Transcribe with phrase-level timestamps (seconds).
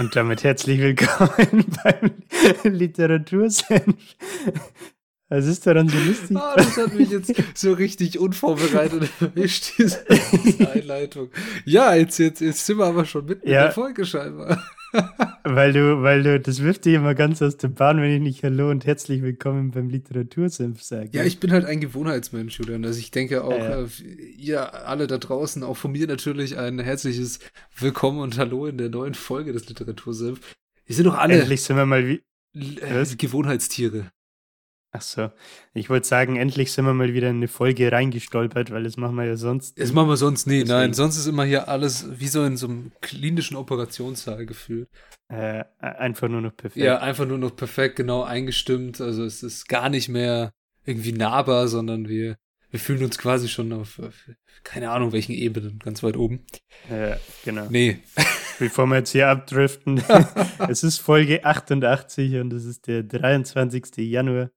[0.00, 4.16] Und damit herzlich willkommen beim Literatursenf.
[5.30, 6.36] Was ist daran so lustig?
[6.36, 10.04] Oh, das hat mich jetzt so richtig unvorbereitet erwischt, diese,
[10.44, 11.30] diese Einleitung.
[11.64, 13.60] Ja, jetzt, jetzt, jetzt sind wir aber schon mitten ja.
[13.60, 14.60] in der Folge scheinbar.
[15.44, 18.42] weil du, weil du, das wirft dich immer ganz aus der Bahn, wenn ich nicht
[18.42, 21.10] Hallo und herzlich willkommen beim Literatursenf sage.
[21.12, 22.84] Ja, ich bin halt ein Gewohnheitsmensch, Julian.
[22.84, 23.86] Also ich denke auch, äh,
[24.36, 27.38] ihr alle da draußen, auch von mir natürlich ein herzliches
[27.78, 30.40] Willkommen und Hallo in der neuen Folge des Literatursenf.
[30.86, 31.38] Wir sind doch alle.
[31.38, 32.20] Endlich sind wir mal wie.
[32.52, 34.10] Äh, Gewohnheitstiere.
[34.92, 35.30] Ach so.
[35.72, 39.14] Ich wollte sagen, endlich sind wir mal wieder in eine Folge reingestolpert, weil das machen
[39.14, 39.78] wir ja sonst.
[39.78, 40.60] Das machen wir sonst nie.
[40.60, 40.78] Deswegen.
[40.78, 44.88] Nein, sonst ist immer hier alles wie so in so einem klinischen Operationssaal gefühlt.
[45.28, 46.84] Äh, einfach nur noch perfekt.
[46.84, 49.00] Ja, einfach nur noch perfekt, genau eingestimmt.
[49.00, 50.52] Also es ist gar nicht mehr
[50.84, 52.36] irgendwie nahbar, sondern wir,
[52.70, 54.14] wir fühlen uns quasi schon auf, auf
[54.64, 56.44] keine Ahnung welchen Ebenen, ganz weit oben.
[56.90, 57.66] Ja, genau.
[57.70, 57.98] Nee.
[58.58, 60.02] Bevor wir jetzt hier abdriften.
[60.68, 63.96] es ist Folge 88 und es ist der 23.
[63.98, 64.50] Januar.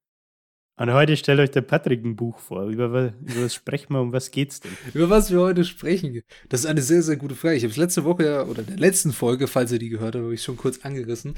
[0.76, 2.66] Und heute stellt euch der Patrick ein Buch vor.
[2.66, 4.02] Über, über was sprechen wir?
[4.02, 4.72] Um was geht's denn?
[4.94, 6.22] Über was wir heute sprechen?
[6.50, 7.58] Das ist eine sehr, sehr gute Frage.
[7.58, 10.24] Ich habe es letzte Woche oder in der letzten Folge, falls ihr die gehört habt,
[10.24, 11.36] habe ich schon kurz angerissen.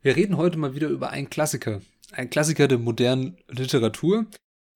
[0.00, 1.82] Wir reden heute mal wieder über einen Klassiker.
[2.12, 4.26] Ein Klassiker der modernen Literatur.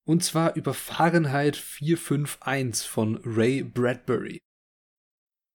[0.04, 4.40] Und zwar über Fahrenheit 451 von Ray Bradbury.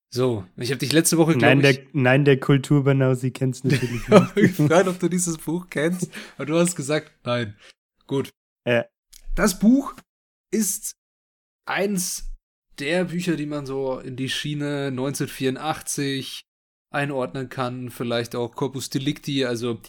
[0.09, 4.37] So, ich habe dich letzte Woche, nein, der, nein, der Kulturbanausi kennst natürlich nicht.
[4.37, 6.09] ich frage, ob du dieses Buch kennst.
[6.37, 7.55] Aber du hast gesagt, nein.
[8.07, 8.31] Gut.
[8.67, 8.83] Äh.
[9.35, 9.95] Das Buch
[10.51, 10.97] ist
[11.65, 12.31] eins
[12.79, 16.43] der Bücher, die man so in die Schiene 1984
[16.91, 19.81] einordnen kann, vielleicht auch Corpus Delicti, also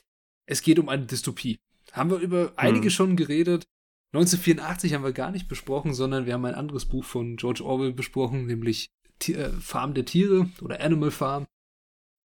[0.46, 1.58] es geht um eine Dystopie.
[1.92, 2.90] Haben wir über einige hm.
[2.90, 3.66] schon geredet.
[4.14, 7.92] 1984 haben wir gar nicht besprochen, sondern wir haben ein anderes Buch von George Orwell
[7.92, 8.90] besprochen, nämlich
[9.26, 11.46] äh, Farm der Tiere oder Animal Farm.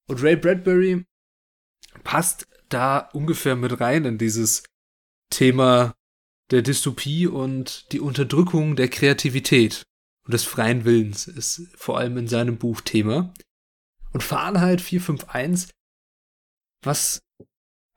[0.07, 1.05] Und Ray Bradbury
[2.03, 4.63] passt da ungefähr mit rein in dieses
[5.29, 5.95] Thema
[6.53, 9.83] der Dystopie und die Unterdrückung der Kreativität
[10.25, 13.33] und des freien Willens ist vor allem in seinem Buch Thema.
[14.13, 15.71] Und Fahrenheit 451,
[16.83, 17.21] was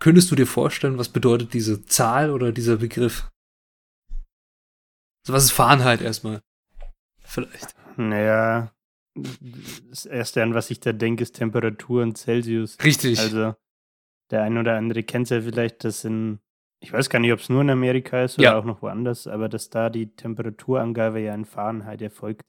[0.00, 3.28] könntest du dir vorstellen, was bedeutet diese Zahl oder dieser Begriff?
[5.24, 6.40] Also was ist Fahrenheit erstmal?
[7.20, 7.74] Vielleicht.
[7.96, 8.72] Naja,
[9.14, 12.76] das erste, an was ich da denke, ist Temperatur und Celsius.
[12.82, 13.18] Richtig.
[13.18, 13.54] Also,
[14.30, 16.40] der ein oder andere kennt ja vielleicht, das sind
[16.80, 18.58] ich weiß gar nicht, ob es nur in Amerika ist oder ja.
[18.58, 22.42] auch noch woanders, aber dass da die Temperaturangabe ja in Fahrenheit erfolgt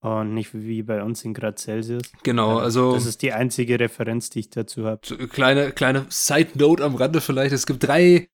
[0.00, 2.02] und nicht wie bei uns in Grad Celsius.
[2.22, 2.94] Genau, also.
[2.94, 5.00] Das ist die einzige Referenz, die ich dazu habe.
[5.28, 7.52] Kleine, kleine Side-Note am Rande vielleicht.
[7.52, 8.28] Es gibt drei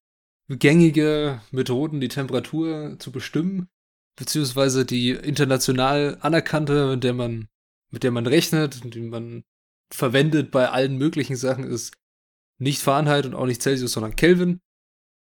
[0.48, 3.68] gängige Methoden, die Temperatur zu bestimmen,
[4.16, 7.48] beziehungsweise die international anerkannte, mit der man,
[7.90, 9.42] mit der man rechnet, die man
[9.92, 11.94] verwendet bei allen möglichen Sachen, ist
[12.58, 14.60] nicht Fahrenheit und auch nicht Celsius, sondern Kelvin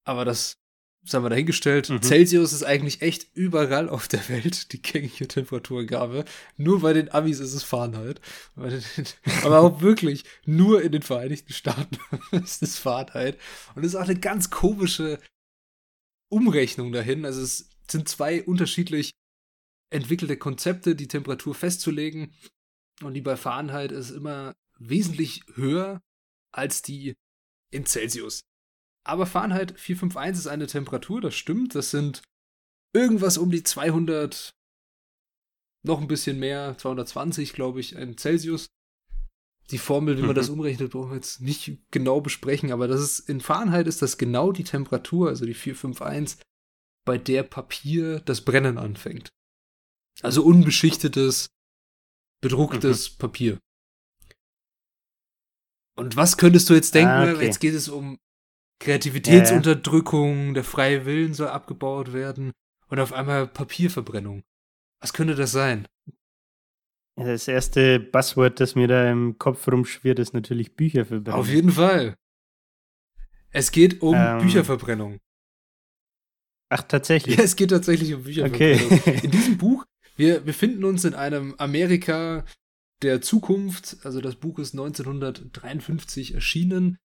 [0.07, 0.57] aber das
[1.03, 1.89] sagen wir dahingestellt.
[1.89, 2.01] Mhm.
[2.01, 6.25] Celsius ist eigentlich echt überall auf der Welt die gängige Temperaturgabe.
[6.57, 8.19] Nur bei den Amis ist es Fahrenheit.
[9.43, 11.97] Aber auch wirklich nur in den Vereinigten Staaten
[12.31, 13.37] ist es Fahrenheit.
[13.75, 15.19] Und es ist auch eine ganz komische
[16.29, 17.25] Umrechnung dahin.
[17.25, 19.11] Also es sind zwei unterschiedlich
[19.89, 22.33] entwickelte Konzepte, die Temperatur festzulegen.
[23.01, 26.01] Und die bei Fahrenheit ist immer wesentlich höher
[26.51, 27.15] als die
[27.71, 28.41] in Celsius.
[29.07, 31.75] Aber Fahrenheit 451 ist eine Temperatur, das stimmt.
[31.75, 32.21] Das sind
[32.93, 34.51] irgendwas um die 200,
[35.85, 38.67] noch ein bisschen mehr, 220, glaube ich, in Celsius.
[39.71, 40.35] Die Formel, wie man mhm.
[40.35, 44.17] das umrechnet, brauchen wir jetzt nicht genau besprechen, aber das ist, in Fahrenheit ist das
[44.17, 46.39] genau die Temperatur, also die 451,
[47.05, 49.29] bei der Papier das Brennen anfängt.
[50.21, 51.47] Also unbeschichtetes,
[52.41, 53.17] bedrucktes mhm.
[53.17, 53.59] Papier.
[55.97, 57.09] Und was könntest du jetzt denken?
[57.09, 57.45] Ah, okay.
[57.45, 58.17] Jetzt geht es um
[58.79, 62.51] Kreativitätsunterdrückung, der freie Willen soll abgebaut werden
[62.89, 64.43] und auf einmal Papierverbrennung.
[64.99, 65.87] Was könnte das sein?
[67.15, 71.39] Das erste Buzzword, das mir da im Kopf rumschwirrt, ist natürlich Bücherverbrennung.
[71.39, 72.15] Auf jeden Fall.
[73.49, 75.19] Es geht um ähm, Bücherverbrennung.
[76.69, 77.37] Ach, tatsächlich?
[77.37, 78.99] Ja, es geht tatsächlich um Bücherverbrennung.
[78.99, 79.19] Okay.
[79.23, 79.83] in diesem Buch,
[80.15, 82.45] wir befinden uns in einem Amerika
[83.01, 83.97] der Zukunft.
[84.03, 86.99] Also das Buch ist 1953 erschienen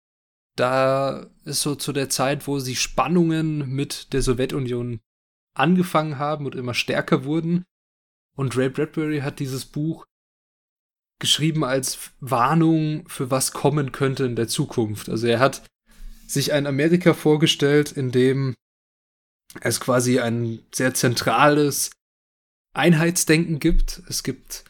[0.57, 5.01] Da ist so zu der Zeit, wo die Spannungen mit der Sowjetunion
[5.55, 7.65] angefangen haben und immer stärker wurden.
[8.37, 10.07] Und Ray Bradbury hat dieses Buch
[11.21, 15.09] geschrieben als Warnung für was kommen könnte in der Zukunft.
[15.09, 15.63] Also er hat
[16.27, 18.55] sich ein Amerika vorgestellt, in dem
[19.61, 21.91] es quasi ein sehr zentrales
[22.75, 24.03] Einheitsdenken gibt.
[24.09, 24.65] Es gibt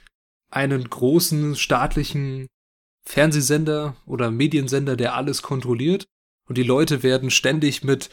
[0.50, 2.48] einen großen staatlichen
[3.04, 6.06] Fernsehsender oder Mediensender, der alles kontrolliert.
[6.48, 8.10] Und die Leute werden ständig mit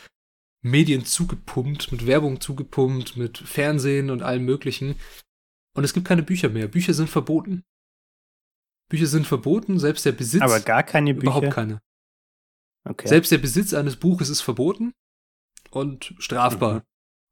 [0.62, 4.95] Medien zugepumpt, mit Werbung zugepumpt, mit Fernsehen und allem Möglichen.
[5.75, 6.68] Und es gibt keine Bücher mehr.
[6.68, 7.63] Bücher sind verboten.
[8.89, 10.41] Bücher sind verboten, selbst der Besitz.
[10.41, 11.38] Aber gar keine Bücher.
[11.38, 11.80] Überhaupt keine.
[12.88, 13.07] Okay.
[13.07, 14.94] Selbst der Besitz eines Buches ist verboten
[15.69, 16.75] und strafbar.
[16.75, 16.81] Mhm.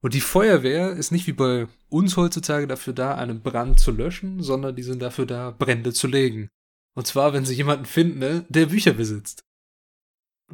[0.04, 4.44] Und die Feuerwehr ist nicht wie bei uns heutzutage dafür da, einen Brand zu löschen,
[4.44, 6.50] sondern die sind dafür da, Brände zu legen.
[6.98, 9.46] Und zwar, wenn sie jemanden finden, ne, der Bücher besitzt.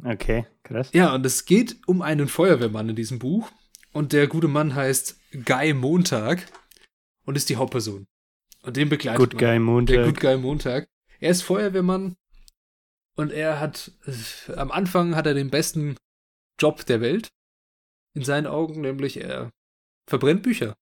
[0.04, 0.90] Okay, krass.
[0.92, 3.50] Ja, und es geht um einen Feuerwehrmann in diesem Buch.
[3.94, 6.46] Und der gute Mann heißt Guy Montag
[7.24, 8.04] und ist die Hauptperson.
[8.60, 9.40] Und den begleitet Good man.
[9.40, 9.94] Guy Montag.
[9.94, 10.86] Der Good Guy Montag.
[11.18, 12.14] Er ist Feuerwehrmann
[13.16, 15.96] und er hat, äh, am Anfang hat er den besten
[16.60, 17.28] Job der Welt.
[18.12, 19.50] In seinen Augen, nämlich er
[20.06, 20.76] verbrennt Bücher.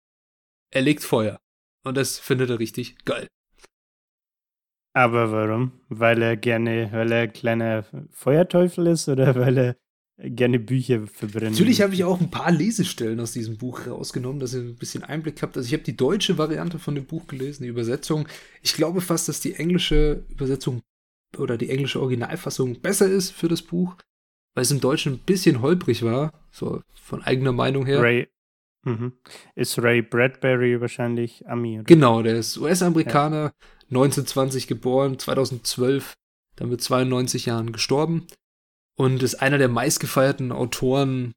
[0.71, 1.39] Er legt Feuer.
[1.83, 3.27] Und das findet er richtig geil.
[4.93, 5.71] Aber warum?
[5.89, 9.75] Weil er gerne, weil er kleiner Feuerteufel ist oder weil er
[10.17, 11.51] gerne Bücher verbrennt?
[11.51, 15.03] Natürlich habe ich auch ein paar Lesestellen aus diesem Buch rausgenommen, dass ihr ein bisschen
[15.03, 15.55] Einblick habt.
[15.57, 18.27] Also ich habe die deutsche Variante von dem Buch gelesen, die Übersetzung.
[18.61, 20.81] Ich glaube fast, dass die englische Übersetzung
[21.37, 23.95] oder die englische Originalfassung besser ist für das Buch,
[24.53, 28.01] weil es im Deutschen ein bisschen holprig war, so von eigener Meinung her.
[28.01, 28.27] Ray,
[28.83, 29.13] mhm.
[29.55, 31.79] Ist Ray Bradbury wahrscheinlich Ami?
[31.79, 31.85] Oder?
[31.85, 33.51] Genau, der ist US-Amerikaner, ja.
[33.91, 36.13] 1920 geboren, 2012
[36.55, 38.27] dann mit 92 Jahren gestorben
[38.97, 41.33] und ist einer der meistgefeierten Autoren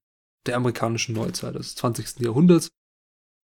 [0.46, 2.20] der amerikanischen Neuzeit, des 20.
[2.20, 2.70] Jahrhunderts.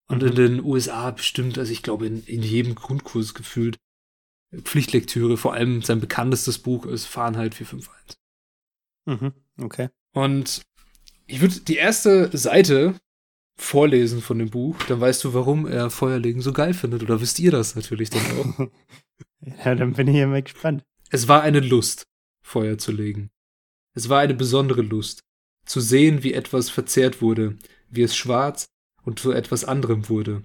[0.09, 0.29] Und mhm.
[0.29, 3.79] in den USA bestimmt, also ich glaube, in, in jedem Grundkurs gefühlt
[4.63, 8.19] Pflichtlektüre, vor allem sein bekanntestes Buch ist Fahrenheit 451.
[9.07, 9.89] Mhm, okay.
[10.13, 10.63] Und
[11.27, 13.01] ich würde die erste Seite
[13.61, 17.03] vorlesen von dem Buch, dann weißt du, warum er Feuerlegen so geil findet.
[17.03, 18.69] Oder wisst ihr das natürlich dann auch?
[19.65, 20.83] ja, dann bin ich ja mal gespannt.
[21.11, 22.07] Es war eine Lust,
[22.43, 23.31] Feuer zu legen.
[23.95, 25.21] Es war eine besondere Lust,
[25.67, 27.57] zu sehen, wie etwas verzehrt wurde,
[27.91, 28.67] wie es schwarz
[29.03, 30.43] und zu etwas anderem wurde.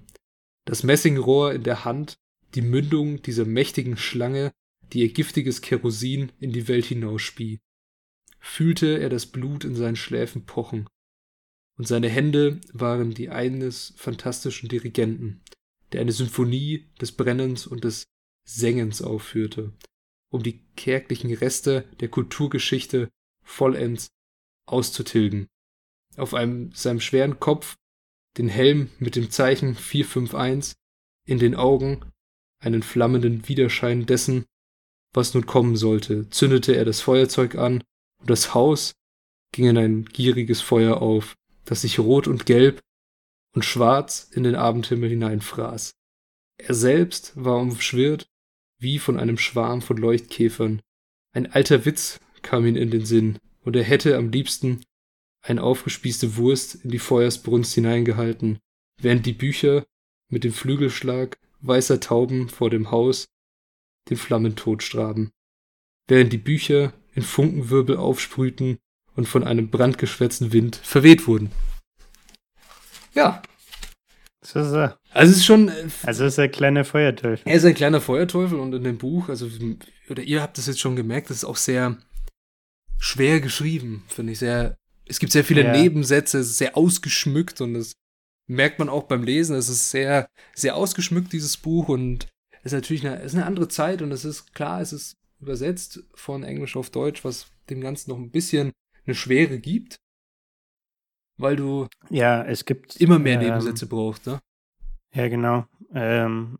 [0.64, 2.16] Das Messingrohr in der Hand,
[2.54, 4.52] die Mündung dieser mächtigen Schlange,
[4.92, 7.60] die ihr giftiges Kerosin in die Welt hinausspie.
[8.40, 10.88] Fühlte er das Blut in seinen Schläfen pochen,
[11.78, 15.42] und seine Hände waren die eines fantastischen Dirigenten,
[15.92, 18.04] der eine Symphonie des Brennens und des
[18.44, 19.72] Sängens aufführte,
[20.30, 23.10] um die kärglichen Reste der Kulturgeschichte
[23.42, 24.08] vollends
[24.66, 25.46] auszutilgen.
[26.16, 27.76] Auf einem, seinem schweren Kopf
[28.38, 30.74] den Helm mit dem Zeichen 451,
[31.26, 32.10] in den Augen
[32.60, 34.44] einen flammenden Widerschein dessen,
[35.12, 37.82] was nun kommen sollte, zündete er das Feuerzeug an,
[38.20, 38.92] und das Haus
[39.52, 41.34] ging in ein gieriges Feuer auf,
[41.66, 42.80] das sich rot und gelb
[43.54, 45.92] und schwarz in den Abendhimmel hineinfraß.
[46.58, 48.26] Er selbst war umschwirrt
[48.78, 50.80] wie von einem Schwarm von Leuchtkäfern.
[51.32, 54.84] Ein alter Witz kam ihm in den Sinn, und er hätte am liebsten
[55.42, 58.58] eine aufgespießte Wurst in die Feuersbrunst hineingehalten,
[59.00, 59.84] während die Bücher
[60.28, 63.26] mit dem Flügelschlag weißer Tauben vor dem Haus
[64.08, 65.32] den Flammentod straben,
[66.06, 68.78] während die Bücher in Funkenwirbel aufsprühten
[69.16, 71.50] und von einem brandgeschwärzten Wind verweht wurden.
[73.14, 73.42] Ja.
[74.42, 74.76] So, so.
[75.10, 75.68] Also es ist schon.
[75.68, 77.40] Äh, also ist er ein kleiner Feuerteufel.
[77.44, 79.50] Er ist ein kleiner Feuerteufel und in dem Buch, also,
[80.08, 81.96] oder ihr habt das jetzt schon gemerkt, das ist auch sehr
[82.98, 84.38] schwer geschrieben, finde ich.
[84.38, 85.72] Sehr, es gibt sehr viele ja.
[85.72, 87.94] Nebensätze, es ist sehr ausgeschmückt und das
[88.46, 89.56] merkt man auch beim Lesen.
[89.56, 92.28] Es ist sehr, sehr ausgeschmückt, dieses Buch und
[92.62, 95.16] es ist natürlich eine, es ist eine andere Zeit und es ist klar, es ist
[95.40, 98.72] übersetzt von Englisch auf Deutsch, was dem Ganzen noch ein bisschen
[99.06, 99.96] eine Schwere gibt.
[101.38, 104.40] Weil du ja, es gibt immer mehr ähm, Nebensätze brauchst, ne?
[105.12, 105.66] Ja, genau.
[105.92, 106.58] Ähm,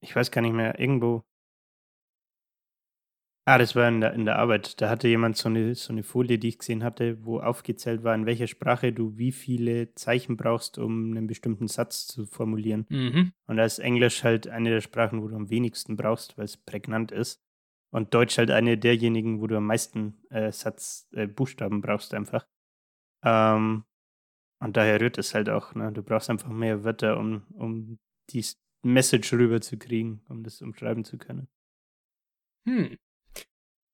[0.00, 1.22] ich weiß gar nicht mehr, irgendwo
[3.44, 4.80] Ah, das war in der, in der Arbeit.
[4.80, 8.14] Da hatte jemand so eine, so eine Folie, die ich gesehen hatte, wo aufgezählt war,
[8.14, 12.86] in welcher Sprache du wie viele Zeichen brauchst, um einen bestimmten Satz zu formulieren.
[12.88, 13.32] Mhm.
[13.48, 16.56] Und da ist Englisch halt eine der Sprachen, wo du am wenigsten brauchst, weil es
[16.56, 17.42] prägnant ist.
[17.92, 22.46] Und Deutsch halt eine derjenigen, wo du am meisten äh, Satz, äh, Buchstaben brauchst einfach.
[23.22, 23.84] Ähm,
[24.60, 25.74] und daher rührt es halt auch.
[25.74, 25.92] Ne?
[25.92, 27.98] Du brauchst einfach mehr Wörter, um, um
[28.30, 28.44] die
[28.82, 31.48] Message rüberzukriegen, um das umschreiben zu können.
[32.66, 32.96] Hm.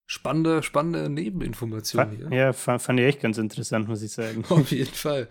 [0.07, 2.29] Spannende, spannende Nebeninformation hier.
[2.31, 4.45] Ja, fand ich echt ganz interessant, muss ich sagen.
[4.49, 5.29] Auf jeden Fall.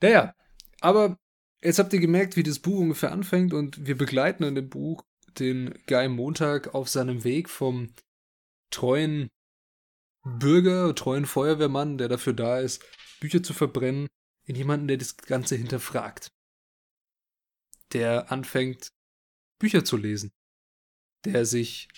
[0.00, 0.34] Naja,
[0.80, 1.18] aber
[1.62, 5.04] jetzt habt ihr gemerkt, wie das Buch ungefähr anfängt und wir begleiten in dem Buch
[5.38, 7.92] den Guy Montag auf seinem Weg vom
[8.70, 9.28] treuen
[10.24, 12.84] Bürger, treuen Feuerwehrmann, der dafür da ist,
[13.20, 14.08] Bücher zu verbrennen,
[14.44, 16.32] in jemanden, der das Ganze hinterfragt.
[17.92, 18.92] Der anfängt,
[19.58, 20.32] Bücher zu lesen.
[21.24, 21.88] Der sich,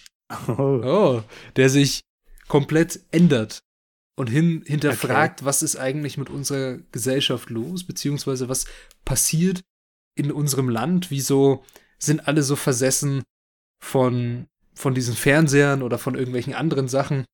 [0.48, 0.52] oh,
[0.84, 1.24] oh
[1.56, 2.02] der sich
[2.48, 3.62] komplett ändert
[4.16, 5.46] und hin, hinterfragt, okay.
[5.46, 8.66] was ist eigentlich mit unserer Gesellschaft los, beziehungsweise was
[9.04, 9.62] passiert
[10.14, 11.64] in unserem Land, wieso
[11.98, 13.22] sind alle so versessen
[13.82, 17.24] von, von diesen Fernsehern oder von irgendwelchen anderen Sachen.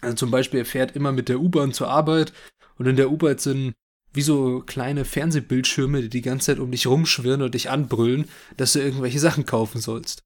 [0.00, 2.32] Also zum Beispiel, er fährt immer mit der U-Bahn zur Arbeit
[2.76, 3.74] und in der U-Bahn sind
[4.12, 8.72] wie so kleine Fernsehbildschirme, die die ganze Zeit um dich rumschwirren und dich anbrüllen, dass
[8.72, 10.22] du irgendwelche Sachen kaufen sollst.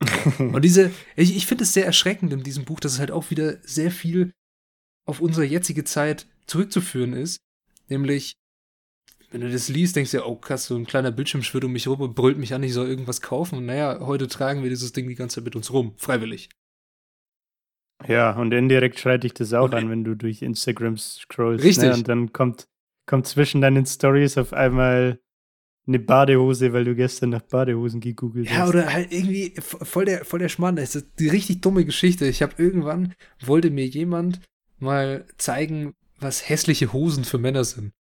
[0.38, 3.30] und diese, ich, ich finde es sehr erschreckend in diesem Buch, dass es halt auch
[3.30, 4.32] wieder sehr viel
[5.06, 7.38] auf unsere jetzige Zeit zurückzuführen ist.
[7.88, 8.34] Nämlich,
[9.30, 11.72] wenn du das liest, denkst du ja, oh krass, so ein kleiner Bildschirm schwirrt um
[11.72, 13.58] mich rum und brüllt mich an, ich soll irgendwas kaufen.
[13.58, 16.48] Und naja, heute tragen wir dieses Ding die ganze Zeit mit uns rum, freiwillig.
[18.08, 21.62] Ja, und indirekt schreit dich das auch und an, wenn du durch Instagram scrollst.
[21.62, 21.68] Ne?
[21.68, 21.88] Richtig.
[21.88, 21.94] Ne?
[21.94, 22.66] Und dann kommt,
[23.06, 25.20] kommt zwischen deinen Stories auf einmal
[25.86, 28.58] eine Badehose, weil du gestern nach Badehosen gegoogelt ja, hast.
[28.58, 30.76] Ja, oder halt irgendwie voll der, voll der Schmarrn.
[30.76, 32.26] Das ist die richtig dumme Geschichte.
[32.26, 34.40] Ich habe irgendwann, wollte mir jemand
[34.78, 37.92] mal zeigen, was hässliche Hosen für Männer sind.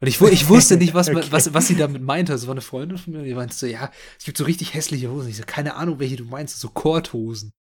[0.00, 1.26] Und ich, ich wusste nicht, was, okay.
[1.30, 2.32] was, was sie damit meinte.
[2.32, 5.10] Das war eine Freundin von mir, die meinte so, ja, es gibt so richtig hässliche
[5.10, 5.28] Hosen.
[5.28, 7.52] Ich so, keine Ahnung, welche du meinst, so Korthosen.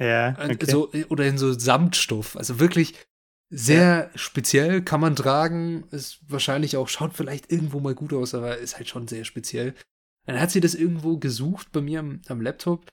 [0.00, 0.36] Ja.
[0.38, 0.70] Okay.
[0.70, 2.36] So, oder in so Samtstoff.
[2.36, 2.94] Also wirklich
[3.50, 4.18] sehr ja.
[4.18, 8.76] speziell, kann man tragen, ist wahrscheinlich auch, schaut vielleicht irgendwo mal gut aus, aber ist
[8.76, 9.74] halt schon sehr speziell.
[10.26, 12.86] Dann hat sie das irgendwo gesucht bei mir am, am Laptop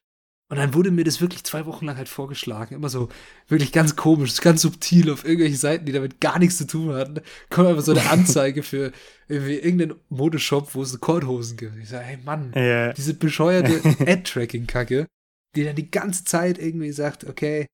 [0.50, 2.76] und dann wurde mir das wirklich zwei Wochen lang halt vorgeschlagen.
[2.76, 3.10] Immer so
[3.50, 7.20] wirklich ganz komisch, ganz subtil auf irgendwelche Seiten, die damit gar nichts zu tun hatten.
[7.50, 8.94] Kommt einfach so eine Anzeige für
[9.28, 11.78] irgendwie irgendeinen Modeshop, wo es Korthosen gibt.
[11.78, 12.94] Ich sage, hey Mann, ja.
[12.94, 15.08] diese bescheuerte Ad-Tracking-Kacke,
[15.56, 17.68] die dann die ganze Zeit irgendwie sagt, okay,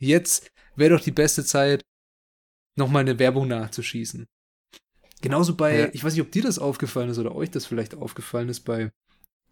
[0.00, 1.82] jetzt wäre doch die beste Zeit,
[2.76, 4.26] nochmal eine Werbung nachzuschießen.
[5.20, 5.88] Genauso bei, ja.
[5.92, 8.90] ich weiß nicht, ob dir das aufgefallen ist oder euch das vielleicht aufgefallen ist, bei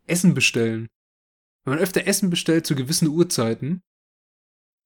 [0.06, 0.88] Essen bestellen.
[1.64, 3.82] Wenn man öfter Essen bestellt zu gewissen Uhrzeiten,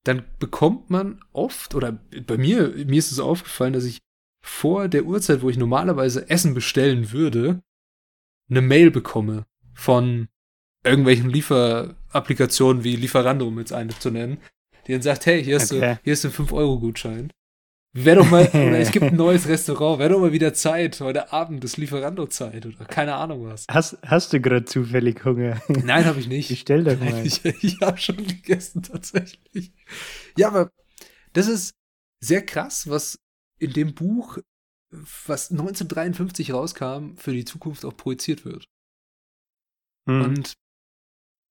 [0.05, 1.93] dann bekommt man oft, oder
[2.27, 3.99] bei mir, mir ist es aufgefallen, dass ich
[4.45, 7.63] vor der Uhrzeit, wo ich normalerweise Essen bestellen würde,
[8.49, 10.29] eine Mail bekomme von
[10.85, 14.39] irgendwelchen Lieferapplikationen wie Lieferando, um jetzt eine zu nennen,
[14.87, 15.99] die dann sagt, hey, hier ist, okay.
[16.05, 17.33] hier ist ein 5-Euro-Gutschein.
[17.99, 21.33] Wäre doch mal, oder es gibt ein neues Restaurant, wäre doch mal wieder Zeit, heute
[21.33, 23.65] Abend ist Lieferando-Zeit oder keine Ahnung was.
[23.71, 25.63] Hast, hast du gerade zufällig Hunger?
[25.69, 26.51] Nein, habe ich nicht.
[26.51, 27.25] Ich stell doch mal.
[27.25, 29.73] Ich, ich habe schon gegessen, tatsächlich.
[30.37, 30.71] Ja, aber
[31.33, 31.75] das ist
[32.21, 33.19] sehr krass, was
[33.59, 34.39] in dem Buch,
[34.91, 38.67] was 1953 rauskam, für die Zukunft auch projiziert wird.
[40.07, 40.21] Hm.
[40.21, 40.53] Und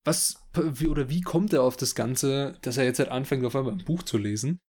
[0.04, 3.56] was, wie, oder wie kommt er auf das Ganze, dass er jetzt halt anfängt, auf
[3.56, 4.60] einmal ein Buch zu lesen?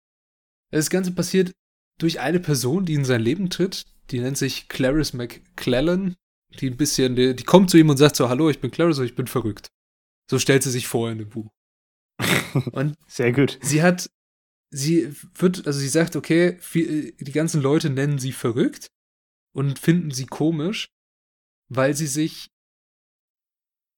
[0.71, 1.52] Das Ganze passiert
[1.99, 3.85] durch eine Person, die in sein Leben tritt.
[4.11, 6.15] Die nennt sich Clarice McClellan.
[6.61, 9.00] Die ein bisschen, die, die kommt zu ihm und sagt so, hallo, ich bin Clarice,
[9.00, 9.69] ich bin verrückt.
[10.31, 11.50] So stellt sie sich vor in dem Buch.
[12.73, 13.59] Und Sehr gut.
[13.62, 14.09] Sie hat,
[14.71, 18.88] sie wird, also sie sagt, okay, viel, die ganzen Leute nennen sie verrückt
[19.53, 20.88] und finden sie komisch,
[21.69, 22.49] weil sie sich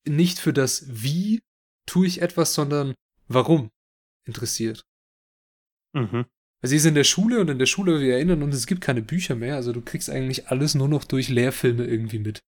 [0.07, 1.40] nicht für das Wie
[1.87, 2.95] tue ich etwas, sondern
[3.28, 3.71] warum
[4.26, 4.83] interessiert.
[5.95, 6.26] Mhm.
[6.60, 8.80] Also sie ist in der Schule und in der Schule, wir erinnern uns, es gibt
[8.80, 12.40] keine Bücher mehr, also du kriegst eigentlich alles nur noch durch Lehrfilme irgendwie mit.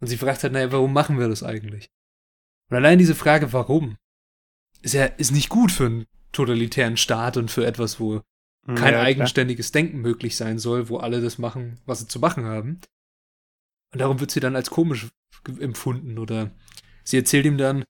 [0.00, 1.88] Und sie fragt halt, naja, warum machen wir das eigentlich?
[2.68, 3.96] Und allein diese Frage, warum,
[4.82, 8.20] ist ja, ist nicht gut für einen totalitären Staat und für etwas, wo
[8.66, 12.44] kein ja, eigenständiges Denken möglich sein soll, wo alle das machen, was sie zu machen
[12.44, 12.80] haben.
[13.92, 15.08] Und darum wird sie dann als komisch
[15.60, 16.50] empfunden oder
[17.04, 17.84] sie erzählt ihm dann,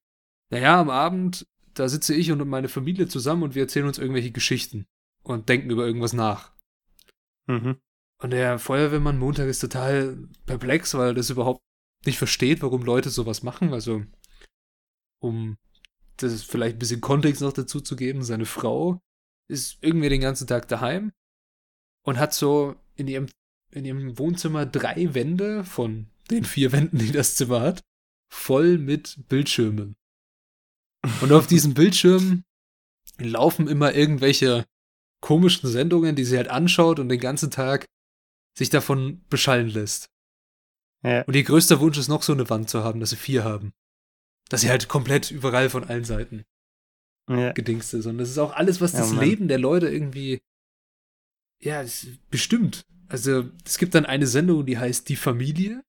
[0.51, 4.31] naja, am Abend, da sitze ich und meine Familie zusammen und wir erzählen uns irgendwelche
[4.31, 4.87] Geschichten
[5.27, 6.53] und denken über irgendwas nach.
[7.47, 7.81] Mhm.
[8.19, 10.17] Und der Feuerwehrmann Montag ist total
[10.47, 11.61] perplex, weil er das überhaupt
[12.05, 13.75] nicht versteht, warum Leute sowas machen.
[13.75, 14.05] Also,
[15.21, 15.59] um
[16.17, 19.03] das vielleicht ein bisschen Kontext noch dazu zu geben, seine Frau
[19.49, 21.13] ist irgendwie den ganzen Tag daheim
[22.05, 23.27] und hat so in ihrem,
[23.73, 27.83] in ihrem Wohnzimmer drei Wände von den vier Wänden, die das Zimmer hat,
[28.33, 29.97] voll mit Bildschirmen.
[31.21, 32.45] Und auf diesen Bildschirmen
[33.19, 34.65] laufen immer irgendwelche
[35.21, 37.87] komischen Sendungen, die sie halt anschaut und den ganzen Tag
[38.57, 40.07] sich davon beschallen lässt.
[41.05, 41.23] Ja.
[41.23, 43.73] Und ihr größter Wunsch ist noch so eine Wand zu haben, dass sie vier haben.
[44.49, 46.45] Dass sie halt komplett überall von allen Seiten.
[47.29, 47.53] ja.
[47.53, 48.07] gedingst ist.
[48.07, 50.41] Und das ist auch alles, was das Leben der Leute irgendwie
[51.63, 51.85] ja,
[52.31, 52.85] bestimmt.
[53.09, 55.83] Also es gibt dann eine Sendung, die heißt Die Familie.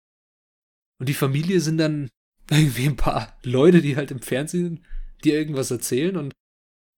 [1.00, 2.10] Und die Familie sind dann
[2.50, 4.86] irgendwie ein paar Leute, die halt im Fernsehen
[5.24, 6.18] dir irgendwas erzählen.
[6.18, 6.34] Und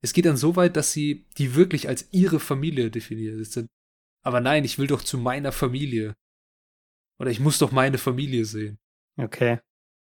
[0.02, 3.46] es geht dann so weit, dass sie die wirklich als ihre Familie definieren.
[4.24, 6.16] Aber nein, ich will doch zu meiner Familie.
[7.20, 8.80] Oder ich muss doch meine Familie sehen.
[9.18, 9.60] Okay.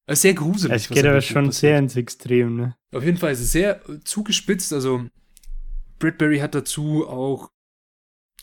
[0.05, 0.75] Das ist sehr gruselig.
[0.75, 2.75] Es geht aber schon sehr ins Extrem, ne?
[2.93, 4.73] Auf jeden Fall ist es sehr zugespitzt.
[4.73, 5.05] Also,
[5.99, 7.51] Bradbury hat dazu auch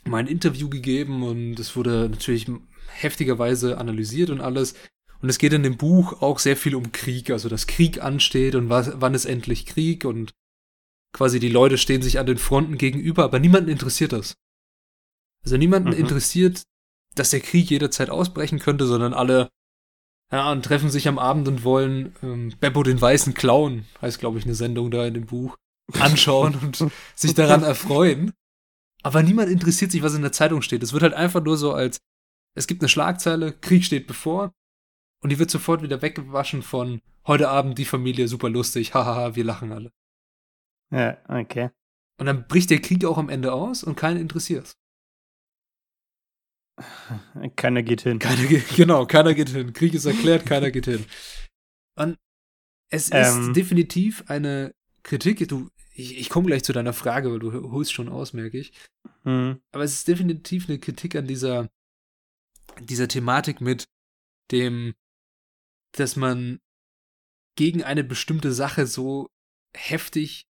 [0.05, 2.47] mal ein Interview gegeben und es wurde natürlich
[2.89, 4.75] heftigerweise analysiert und alles.
[5.21, 8.55] Und es geht in dem Buch auch sehr viel um Krieg, also dass Krieg ansteht
[8.55, 10.33] und was, wann ist endlich Krieg und
[11.13, 14.35] quasi die Leute stehen sich an den Fronten gegenüber, aber niemanden interessiert das.
[15.45, 15.99] Also niemanden mhm.
[15.99, 16.63] interessiert,
[17.15, 19.49] dass der Krieg jederzeit ausbrechen könnte, sondern alle
[20.31, 24.39] ja, und treffen sich am Abend und wollen ähm, Beppo den weißen Clown, heißt glaube
[24.39, 25.57] ich eine Sendung da in dem Buch,
[25.99, 28.33] anschauen und sich daran erfreuen.
[29.03, 30.83] Aber niemand interessiert sich, was in der Zeitung steht.
[30.83, 31.99] Es wird halt einfach nur so als,
[32.55, 34.53] es gibt eine Schlagzeile, Krieg steht bevor,
[35.23, 39.45] und die wird sofort wieder weggewaschen von heute Abend die Familie super lustig, hahaha, wir
[39.45, 39.91] lachen alle.
[40.91, 41.71] Ja, okay.
[42.19, 44.77] Und dann bricht der Krieg auch am Ende aus und keinen interessiert.
[47.57, 48.19] Keiner geht hin.
[48.19, 49.73] Keiner geht, genau, keiner geht hin.
[49.73, 51.05] Krieg ist erklärt, keiner geht hin.
[51.97, 52.19] Und
[52.91, 55.47] es ähm, ist definitiv eine Kritik.
[55.49, 58.73] Du, ich, ich komme gleich zu deiner Frage, weil du holst schon aus, merke ich.
[59.25, 59.61] Mhm.
[59.73, 61.69] Aber es ist definitiv eine Kritik an dieser,
[62.81, 63.89] dieser Thematik mit
[64.53, 64.95] dem,
[65.93, 66.61] dass man
[67.57, 69.29] gegen eine bestimmte Sache so
[69.75, 70.48] heftig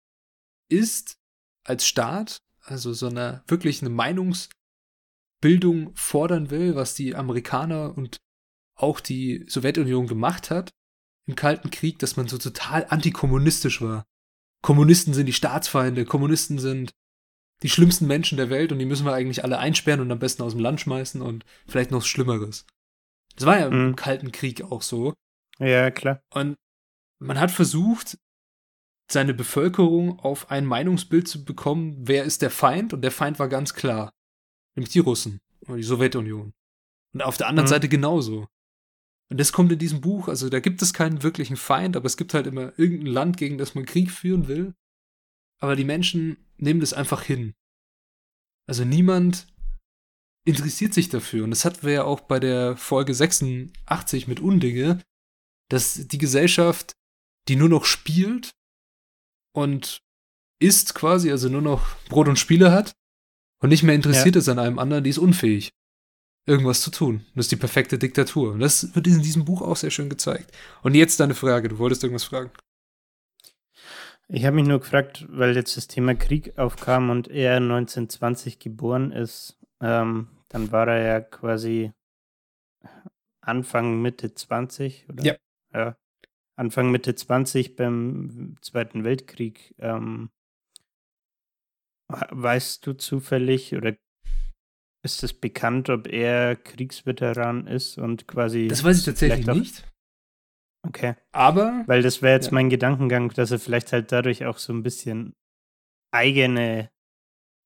[0.68, 1.16] ist
[1.64, 8.18] als Staat, also so eine wirklich eine Meinungsbildung fordern will, was die Amerikaner und
[8.74, 10.70] auch die Sowjetunion gemacht hat
[11.26, 14.04] im Kalten Krieg, dass man so total antikommunistisch war.
[14.62, 16.92] Kommunisten sind die Staatsfeinde, Kommunisten sind
[17.62, 20.42] die schlimmsten Menschen der Welt und die müssen wir eigentlich alle einsperren und am besten
[20.42, 22.66] aus dem Land schmeißen und vielleicht noch Schlimmeres.
[23.34, 23.88] Das war ja mhm.
[23.88, 25.14] im Kalten Krieg auch so.
[25.58, 26.20] Ja, klar.
[26.30, 26.56] Und
[27.18, 28.18] man hat versucht,
[29.10, 32.92] seine Bevölkerung auf ein Meinungsbild zu bekommen, wer ist der Feind?
[32.92, 34.12] Und der Feind war ganz klar.
[34.74, 36.52] Nämlich die Russen oder die Sowjetunion.
[37.14, 37.70] Und auf der anderen mhm.
[37.70, 38.46] Seite genauso.
[39.28, 42.16] Und das kommt in diesem Buch, also da gibt es keinen wirklichen Feind, aber es
[42.16, 44.74] gibt halt immer irgendein Land, gegen das man Krieg führen will.
[45.58, 47.54] Aber die Menschen nehmen das einfach hin.
[48.68, 49.46] Also niemand
[50.44, 51.44] interessiert sich dafür.
[51.44, 55.02] Und das hatten wir ja auch bei der Folge 86 mit Undinge,
[55.68, 56.92] dass die Gesellschaft,
[57.48, 58.52] die nur noch spielt
[59.56, 60.02] und
[60.58, 62.92] isst quasi, also nur noch Brot und Spiele hat
[63.62, 64.40] und nicht mehr interessiert ja.
[64.40, 65.70] ist an einem anderen, die ist unfähig,
[66.46, 67.24] irgendwas zu tun.
[67.34, 68.52] Das ist die perfekte Diktatur.
[68.52, 70.54] Und das wird in diesem Buch auch sehr schön gezeigt.
[70.82, 72.50] Und jetzt deine Frage, du wolltest irgendwas fragen.
[74.28, 79.10] Ich habe mich nur gefragt, weil jetzt das Thema Krieg aufkam und er 1920 geboren
[79.10, 81.92] ist, ähm, dann war er ja quasi
[83.40, 85.24] Anfang, Mitte 20, oder?
[85.24, 85.36] Ja.
[85.72, 85.96] ja.
[86.58, 89.74] Anfang, Mitte 20 beim Zweiten Weltkrieg.
[89.78, 90.30] Ähm,
[92.08, 93.96] weißt du zufällig oder
[95.04, 98.68] ist es bekannt, ob er Kriegsveteran ist und quasi.
[98.68, 99.84] Das weiß ich tatsächlich nicht.
[100.86, 101.14] Okay.
[101.32, 101.84] Aber.
[101.86, 102.54] Weil das wäre jetzt ja.
[102.54, 105.34] mein Gedankengang, dass er vielleicht halt dadurch auch so ein bisschen
[106.12, 106.90] eigene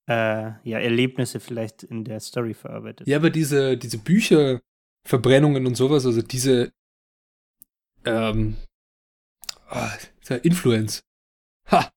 [0.09, 3.07] äh, ja, Erlebnisse vielleicht in der Story verarbeitet.
[3.07, 4.61] Ja, aber diese, diese Bücher,
[5.07, 6.71] Verbrennungen und sowas, also diese
[8.05, 8.57] ähm,
[9.71, 11.03] oh, Influence.
[11.71, 11.91] Ha!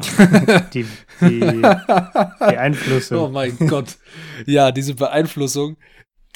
[0.72, 0.86] die,
[1.20, 1.40] die
[2.38, 3.18] Beeinflussung.
[3.18, 3.98] Oh mein Gott.
[4.46, 5.76] Ja, diese Beeinflussung,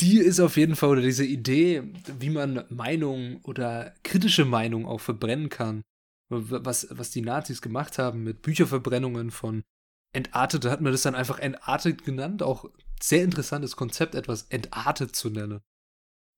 [0.00, 1.82] die ist auf jeden Fall, oder diese Idee,
[2.18, 5.82] wie man Meinung oder kritische Meinung auch verbrennen kann.
[6.30, 9.62] Was, was die Nazis gemacht haben mit Bücherverbrennungen von
[10.12, 12.42] Entartete, hat man das dann einfach entartet genannt.
[12.42, 12.64] Auch
[13.00, 15.60] sehr interessantes Konzept, etwas entartet zu nennen.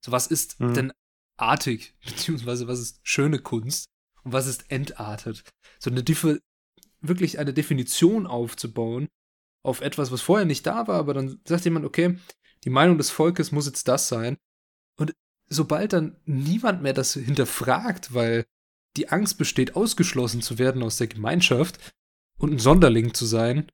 [0.04, 0.74] So, was ist mhm.
[0.74, 0.92] denn
[1.38, 3.88] artig, beziehungsweise was ist schöne Kunst
[4.26, 5.44] und was ist entartet?
[5.78, 6.02] So eine
[7.00, 9.06] wirklich eine Definition aufzubauen
[9.62, 12.18] auf etwas, was vorher nicht da war, aber dann sagt jemand, okay,
[12.64, 14.36] die Meinung des Volkes muss jetzt das sein.
[14.98, 15.14] Und
[15.48, 18.44] sobald dann niemand mehr das hinterfragt, weil
[18.96, 21.94] die Angst besteht, ausgeschlossen zu werden aus der Gemeinschaft
[22.36, 23.70] und ein Sonderling zu sein,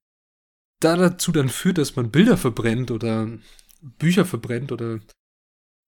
[0.80, 3.38] da dazu dann führt, dass man Bilder verbrennt oder
[3.80, 5.00] Bücher verbrennt oder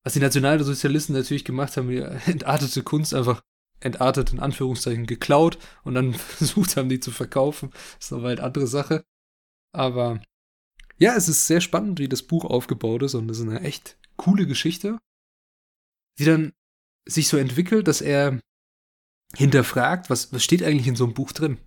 [0.03, 1.97] was die Nationalsozialisten natürlich gemacht haben, die
[2.31, 3.43] entartete Kunst einfach
[3.79, 7.69] entartet in Anführungszeichen geklaut und dann versucht haben, die zu verkaufen.
[7.71, 9.05] Das ist aber halt andere Sache.
[9.73, 10.21] Aber
[10.97, 13.97] ja, es ist sehr spannend, wie das Buch aufgebaut ist und es ist eine echt
[14.15, 14.99] coole Geschichte,
[16.17, 16.53] die dann
[17.05, 18.39] sich so entwickelt, dass er
[19.35, 21.57] hinterfragt, was, was steht eigentlich in so einem Buch drin?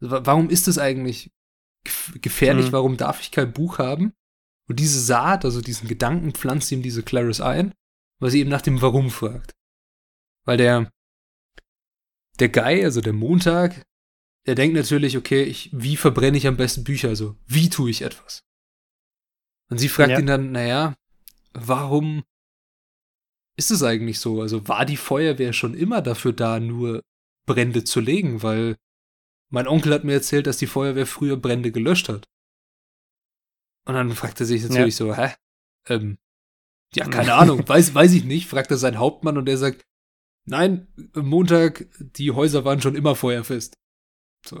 [0.00, 1.30] Warum ist es eigentlich
[2.20, 2.66] gefährlich?
[2.66, 2.72] Mhm.
[2.72, 4.12] Warum darf ich kein Buch haben?
[4.68, 7.74] Und diese Saat, also diesen Gedanken, pflanzt ihm diese Clarice ein,
[8.20, 9.52] weil sie eben nach dem Warum fragt.
[10.44, 10.90] Weil der,
[12.40, 13.84] der Guy, also der Montag,
[14.46, 17.08] der denkt natürlich, okay, ich, wie verbrenne ich am besten Bücher?
[17.08, 18.42] Also, wie tue ich etwas?
[19.70, 20.18] Und sie fragt ja.
[20.18, 20.94] ihn dann, naja,
[21.52, 22.24] warum
[23.56, 24.42] ist es eigentlich so?
[24.42, 27.02] Also, war die Feuerwehr schon immer dafür da, nur
[27.46, 28.42] Brände zu legen?
[28.42, 28.76] Weil
[29.50, 32.26] mein Onkel hat mir erzählt, dass die Feuerwehr früher Brände gelöscht hat.
[33.86, 35.06] Und dann fragt er sich natürlich ja.
[35.06, 35.34] so, hä?
[35.88, 36.18] Ähm,
[36.94, 39.84] ja, keine Ahnung, weiß, weiß ich nicht, fragt er seinen Hauptmann und der sagt,
[40.46, 43.76] nein, Montag, die Häuser waren schon immer feuerfest.
[44.46, 44.58] So,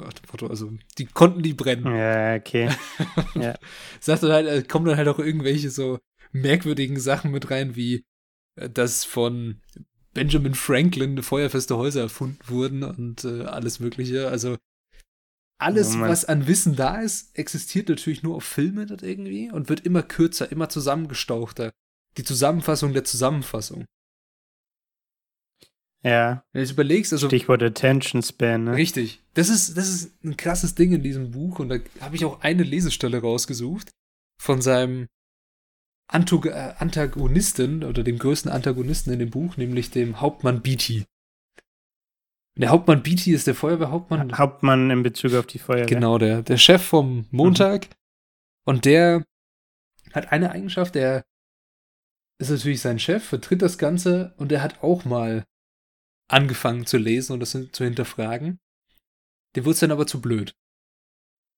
[0.48, 1.94] also, die konnten die brennen.
[1.94, 2.70] Ja, okay.
[3.34, 3.54] ja.
[4.00, 5.98] Sagt dann halt, äh, kommen dann halt auch irgendwelche so
[6.32, 8.04] merkwürdigen Sachen mit rein, wie,
[8.56, 9.60] äh, dass von
[10.14, 14.28] Benjamin Franklin feuerfeste Häuser erfunden wurden und äh, alles Mögliche.
[14.28, 14.56] Also,
[15.58, 19.80] alles, oh was an Wissen da ist, existiert natürlich nur auf Filmen irgendwie und wird
[19.80, 21.72] immer kürzer, immer zusammengestauchter.
[22.16, 23.84] Die Zusammenfassung der Zusammenfassung.
[26.04, 26.44] Ja.
[26.52, 27.28] Wenn du überlegst, also.
[27.28, 28.76] Stichwort Attention Span, ne?
[28.76, 29.22] Richtig.
[29.32, 32.42] Das ist, das ist ein krasses Ding in diesem Buch und da habe ich auch
[32.42, 33.90] eine Lesestelle rausgesucht
[34.40, 35.08] von seinem
[36.06, 41.04] Antog äh, Antagonisten oder dem größten Antagonisten in dem Buch, nämlich dem Hauptmann Beatty.
[42.56, 44.38] Der Hauptmann Beatty ist der Feuerwehrhauptmann.
[44.38, 45.86] Hauptmann in Bezug auf die Feuerwehr.
[45.86, 47.86] Genau, der, der Chef vom Montag.
[47.86, 47.94] Mhm.
[48.66, 49.24] Und der
[50.12, 51.24] hat eine Eigenschaft, der
[52.38, 55.44] ist natürlich sein Chef, vertritt das Ganze und er hat auch mal
[56.28, 58.58] angefangen zu lesen und das zu hinterfragen.
[59.54, 60.54] Der wurde dann aber zu blöd.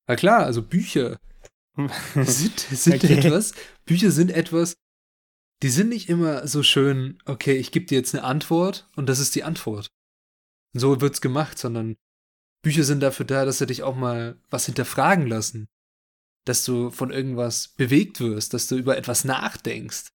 [0.07, 1.19] Weil klar, also Bücher
[2.15, 3.19] sind, sind okay.
[3.19, 3.53] etwas,
[3.85, 4.75] Bücher sind etwas,
[5.63, 9.19] die sind nicht immer so schön, okay, ich gebe dir jetzt eine Antwort und das
[9.19, 9.91] ist die Antwort
[10.79, 11.97] so wird's gemacht, sondern
[12.63, 15.69] Bücher sind dafür da, dass sie dich auch mal was hinterfragen lassen.
[16.45, 20.13] Dass du von irgendwas bewegt wirst, dass du über etwas nachdenkst.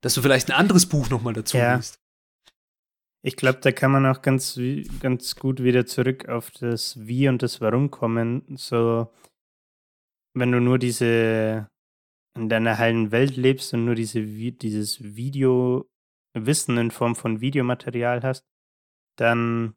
[0.00, 1.76] Dass du vielleicht ein anderes Buch nochmal dazu ja.
[1.76, 2.00] liest.
[3.24, 4.58] Ich glaube, da kann man auch ganz,
[5.00, 8.56] ganz gut wieder zurück auf das Wie und das Warum kommen.
[8.56, 9.12] So,
[10.34, 11.68] wenn du nur diese
[12.34, 18.44] in deiner heilen Welt lebst und nur diese, dieses Video-Wissen in Form von Videomaterial hast,
[19.16, 19.74] dann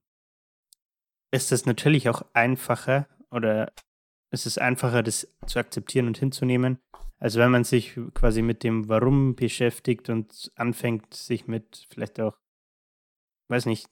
[1.31, 3.73] ist es natürlich auch einfacher oder
[4.31, 6.79] ist es einfacher, das zu akzeptieren und hinzunehmen,
[7.17, 12.37] als wenn man sich quasi mit dem Warum beschäftigt und anfängt, sich mit vielleicht auch,
[13.47, 13.87] weiß nicht,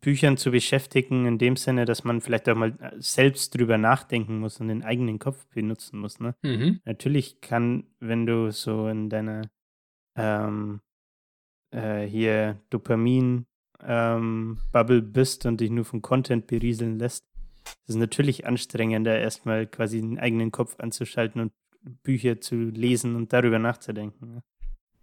[0.00, 4.60] Büchern zu beschäftigen, in dem Sinne, dass man vielleicht auch mal selbst drüber nachdenken muss
[4.60, 6.20] und den eigenen Kopf benutzen muss.
[6.20, 6.34] Ne?
[6.42, 6.80] Mhm.
[6.84, 9.42] Natürlich kann, wenn du so in deiner
[10.16, 10.80] ähm,
[11.70, 13.46] äh, hier Dopamin
[13.82, 17.24] ähm, Bubble bist und dich nur von Content berieseln lässt,
[17.64, 21.52] ist es natürlich anstrengender, erstmal quasi den eigenen Kopf anzuschalten und
[22.02, 24.42] Bücher zu lesen und darüber nachzudenken.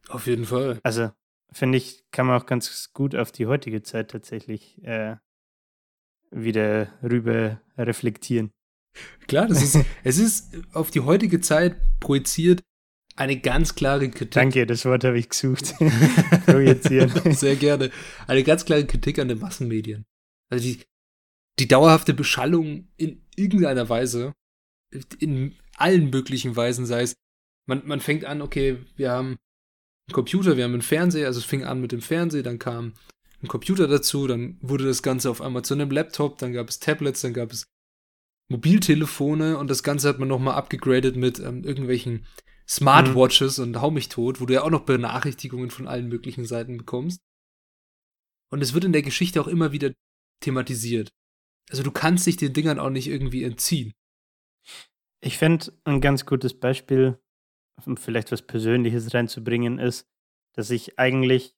[0.10, 0.80] Auf jeden Fall.
[0.84, 1.12] Also,
[1.54, 5.18] finde ich, kann man auch ganz gut auf die heutige Zeit tatsächlich äh,
[6.32, 8.52] wieder rüber reflektieren.
[9.28, 12.62] Klar, das ist, es ist auf die heutige Zeit projiziert
[13.16, 14.32] eine ganz klare Kritik.
[14.32, 15.66] Danke, das Wort habe ich gesucht.
[17.38, 17.92] Sehr gerne.
[18.28, 20.06] Eine ganz klare Kritik an den Massenmedien.
[20.50, 20.82] Also die,
[21.60, 24.34] die dauerhafte Beschallung in irgendeiner Weise,
[25.20, 27.16] in allen möglichen Weisen, sei es,
[27.68, 29.38] man, man fängt an, okay, wir haben
[30.12, 32.94] Computer, wir haben einen Fernseher, also es fing an mit dem Fernseher, dann kam
[33.42, 36.80] ein Computer dazu, dann wurde das Ganze auf einmal zu einem Laptop, dann gab es
[36.80, 37.66] Tablets, dann gab es
[38.50, 42.26] Mobiltelefone und das Ganze hat man nochmal abgegradet mit ähm, irgendwelchen
[42.68, 43.64] Smartwatches mhm.
[43.64, 47.22] und hau mich tot, wo du ja auch noch Benachrichtigungen von allen möglichen Seiten bekommst.
[48.50, 49.94] Und es wird in der Geschichte auch immer wieder
[50.42, 51.10] thematisiert.
[51.70, 53.94] Also du kannst dich den Dingern auch nicht irgendwie entziehen.
[55.22, 57.20] Ich finde, ein ganz gutes Beispiel,
[57.86, 60.08] um vielleicht was Persönliches reinzubringen, ist,
[60.54, 61.56] dass ich eigentlich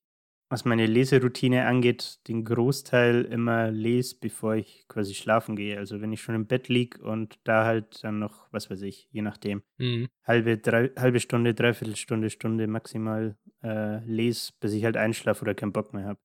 [0.54, 5.80] was meine Leseroutine angeht, den Großteil immer lese, bevor ich quasi schlafen gehe.
[5.80, 9.08] Also wenn ich schon im Bett liege und da halt dann noch, was weiß ich,
[9.12, 10.10] je nachdem, mhm.
[10.24, 15.56] halbe, drei, halbe Stunde, dreiviertel Stunde, Stunde maximal äh, lese, bis ich halt einschlafe oder
[15.56, 16.20] keinen Bock mehr habe.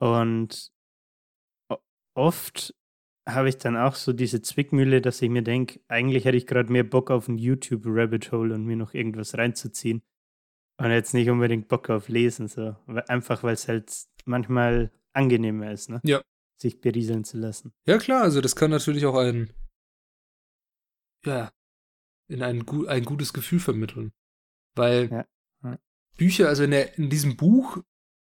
[0.00, 0.72] Und
[2.14, 2.74] oft
[3.26, 6.70] habe ich dann auch so diese Zwickmühle, dass ich mir denke, eigentlich hätte ich gerade
[6.70, 10.02] mehr Bock auf ein YouTube-Rabbit Hole und mir noch irgendwas reinzuziehen.
[10.76, 12.76] Und jetzt nicht unbedingt Bock auf Lesen, so.
[13.08, 13.92] Einfach weil es halt
[14.24, 16.00] manchmal angenehmer ist, ne?
[16.04, 16.20] Ja.
[16.60, 17.72] Sich berieseln zu lassen.
[17.86, 19.52] Ja, klar, also das kann natürlich auch ein,
[21.24, 21.52] ja,
[22.28, 24.12] in ein, ein gutes Gefühl vermitteln.
[24.74, 25.26] Weil ja.
[25.62, 25.78] Ja.
[26.16, 27.78] Bücher, also in, der, in diesem Buch,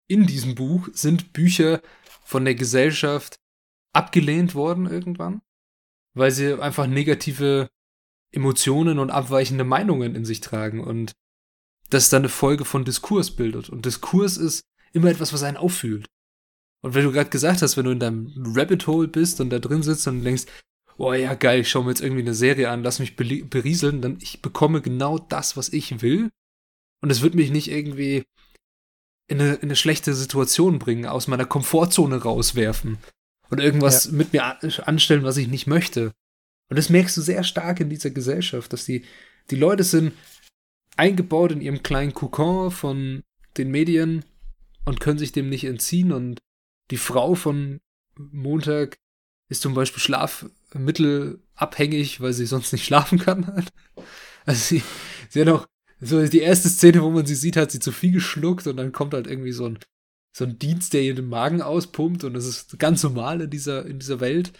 [0.07, 1.81] in diesem Buch sind Bücher
[2.23, 3.39] von der Gesellschaft
[3.95, 5.41] abgelehnt worden irgendwann.
[6.15, 7.69] weil sie einfach negative
[8.31, 11.11] Emotionen und abweichende Meinungen in sich tragen und
[11.89, 13.69] das dann eine Folge von Diskurs bildet.
[13.69, 16.07] Und Diskurs ist immer etwas, was einen auffühlt.
[16.81, 19.59] Und wenn du gerade gesagt hast, wenn du in deinem Rabbit Hole bist und da
[19.59, 20.45] drin sitzt und denkst,
[20.97, 24.17] oh ja, geil, ich schaue mir jetzt irgendwie eine Serie an, lass mich berieseln, dann
[24.21, 26.31] ich bekomme genau das, was ich will.
[27.01, 28.23] Und es wird mich nicht irgendwie
[29.27, 32.99] in eine, in eine schlechte Situation bringen, aus meiner Komfortzone rauswerfen
[33.49, 34.11] und irgendwas ja.
[34.11, 34.43] mit mir
[34.87, 36.11] anstellen, was ich nicht möchte.
[36.69, 39.05] Und das merkst du sehr stark in dieser Gesellschaft, dass die,
[39.51, 40.13] die Leute sind
[40.97, 43.23] eingebaut in ihrem kleinen Kokon von
[43.57, 44.25] den Medien
[44.85, 46.11] und können sich dem nicht entziehen.
[46.11, 46.39] Und
[46.91, 47.79] die Frau von
[48.17, 48.97] Montag
[49.49, 53.47] ist zum Beispiel schlafmittelabhängig, weil sie sonst nicht schlafen kann.
[53.47, 53.69] Halt.
[54.47, 54.83] Also sie,
[55.29, 55.65] sie hat auch
[55.99, 58.91] so die erste Szene, wo man sie sieht, hat sie zu viel geschluckt und dann
[58.91, 59.79] kommt halt irgendwie so ein,
[60.35, 63.85] so ein Dienst, der ihr den Magen auspumpt und das ist ganz normal in dieser,
[63.85, 64.51] in dieser Welt.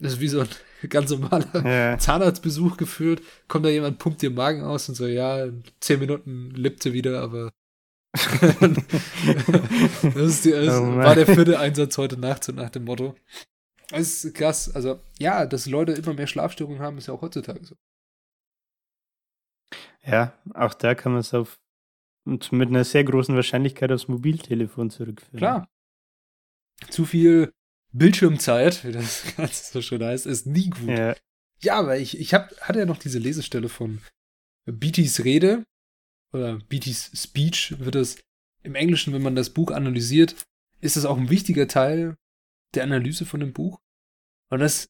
[0.00, 0.48] Das ist wie so ein
[0.88, 1.96] ganz normaler ja.
[1.98, 3.22] Zahnarztbesuch geführt.
[3.46, 6.82] Kommt da jemand, pumpt dir den Magen aus und so, ja, in zehn Minuten lebt
[6.82, 7.52] sie wieder, aber
[8.12, 8.60] das,
[10.14, 13.14] ist die, das oh war der vierte Einsatz heute Nacht, so nach dem Motto.
[13.90, 14.74] Das ist krass.
[14.74, 17.76] Also, ja, dass Leute immer mehr Schlafstörungen haben, ist ja auch heutzutage so.
[20.04, 21.60] Ja, auch da kann man es auf
[22.24, 25.38] und mit einer sehr großen Wahrscheinlichkeit aufs Mobiltelefon zurückführen.
[25.38, 25.68] Klar.
[26.90, 27.52] Zu viel
[27.92, 30.88] Bildschirmzeit, wie das Ganze so schön heißt, ist nie gut.
[30.88, 31.16] Ja,
[31.60, 34.00] ja aber ich, ich hab, hatte ja noch diese Lesestelle von
[34.66, 35.64] Beatties Rede
[36.32, 38.18] oder Beatties Speech, wird es
[38.62, 40.34] im Englischen, wenn man das Buch analysiert,
[40.80, 42.16] ist das auch ein wichtiger Teil
[42.74, 43.78] der Analyse von dem Buch.
[44.50, 44.88] Und das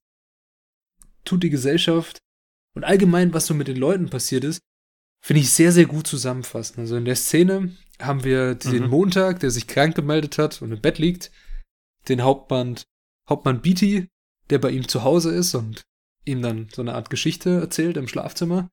[1.24, 2.18] tut die Gesellschaft
[2.74, 4.60] und allgemein, was so mit den Leuten passiert ist,
[5.24, 6.80] finde ich sehr, sehr gut zusammenfassen.
[6.80, 8.90] Also in der Szene haben wir den mhm.
[8.90, 11.32] Montag, der sich krank gemeldet hat und im Bett liegt,
[12.08, 12.78] den Hauptmann,
[13.28, 14.08] Hauptmann Beatty,
[14.50, 15.82] der bei ihm zu Hause ist und
[16.26, 18.68] ihm dann so eine Art Geschichte erzählt im Schlafzimmer.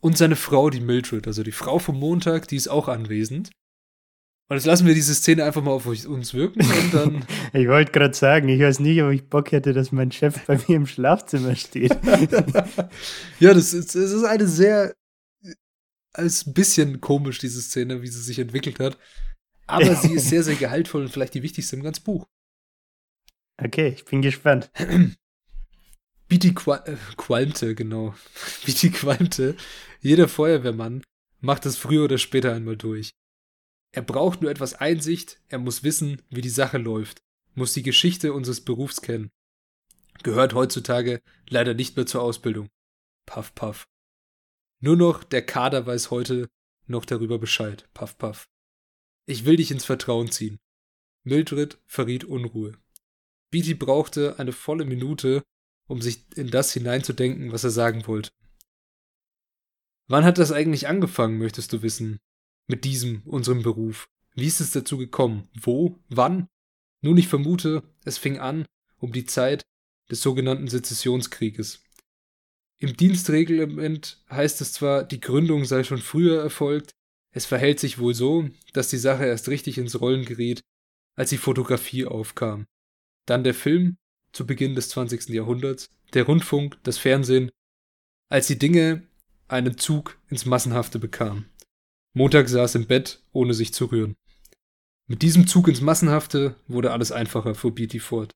[0.00, 3.50] Und seine Frau, die Mildred, also die Frau vom Montag, die ist auch anwesend.
[4.48, 7.24] Und jetzt lassen wir diese Szene einfach mal auf uns wirken und dann.
[7.52, 10.58] ich wollte gerade sagen, ich weiß nicht, ob ich Bock hätte, dass mein Chef bei
[10.68, 11.90] mir im Schlafzimmer steht.
[13.40, 14.94] ja, das ist, das ist eine sehr
[16.22, 18.98] ist ein bisschen komisch, diese Szene, wie sie sich entwickelt hat.
[19.66, 22.26] Aber sie ist sehr, sehr gehaltvoll und vielleicht die wichtigste im ganzen Buch.
[23.56, 24.70] Okay, ich bin gespannt.
[26.28, 28.14] Beatty Qua äh, qualmte, genau.
[28.64, 29.56] Beatty qualmte.
[30.00, 31.02] Jeder Feuerwehrmann
[31.40, 33.12] macht es früher oder später einmal durch.
[33.92, 37.22] Er braucht nur etwas Einsicht, er muss wissen, wie die Sache läuft,
[37.54, 39.30] muss die Geschichte unseres Berufs kennen.
[40.22, 42.68] Gehört heutzutage leider nicht mehr zur Ausbildung.
[43.26, 43.84] Puff, puff.
[44.80, 46.48] Nur noch der Kader weiß heute
[46.86, 47.88] noch darüber Bescheid.
[47.94, 48.48] Paff, paff.
[49.26, 50.58] Ich will dich ins Vertrauen ziehen.
[51.22, 52.76] Mildred verriet Unruhe.
[53.50, 55.42] Beatty brauchte eine volle Minute,
[55.86, 58.30] um sich in das hineinzudenken, was er sagen wollte.
[60.06, 62.18] Wann hat das eigentlich angefangen, möchtest du wissen?
[62.66, 64.06] Mit diesem, unserem Beruf.
[64.34, 65.48] Wie ist es dazu gekommen?
[65.54, 65.98] Wo?
[66.08, 66.48] Wann?
[67.00, 68.66] Nun, ich vermute, es fing an
[68.98, 69.62] um die Zeit
[70.10, 71.83] des sogenannten Sezessionskrieges.
[72.78, 76.90] Im Dienstreglement heißt es zwar, die Gründung sei schon früher erfolgt,
[77.30, 80.62] es verhält sich wohl so, dass die Sache erst richtig ins Rollen geriet,
[81.16, 82.66] als die Fotografie aufkam.
[83.26, 83.96] Dann der Film
[84.32, 85.30] zu Beginn des 20.
[85.30, 87.50] Jahrhunderts, der Rundfunk, das Fernsehen,
[88.28, 89.06] als die Dinge
[89.48, 91.50] einen Zug ins Massenhafte bekamen.
[92.12, 94.14] Montag saß im Bett, ohne sich zu rühren.
[95.06, 98.32] Mit diesem Zug ins Massenhafte wurde alles einfacher, fuhr Beatty fort.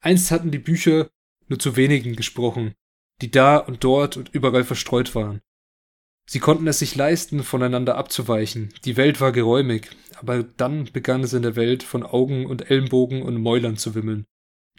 [0.00, 1.10] Einst hatten die Bücher
[1.48, 2.74] nur zu wenigen gesprochen,
[3.20, 5.40] die da und dort und überall verstreut waren.
[6.26, 8.72] Sie konnten es sich leisten, voneinander abzuweichen.
[8.84, 13.22] Die Welt war geräumig, aber dann begann es in der Welt von Augen und Ellenbogen
[13.22, 14.26] und Mäulern zu wimmeln.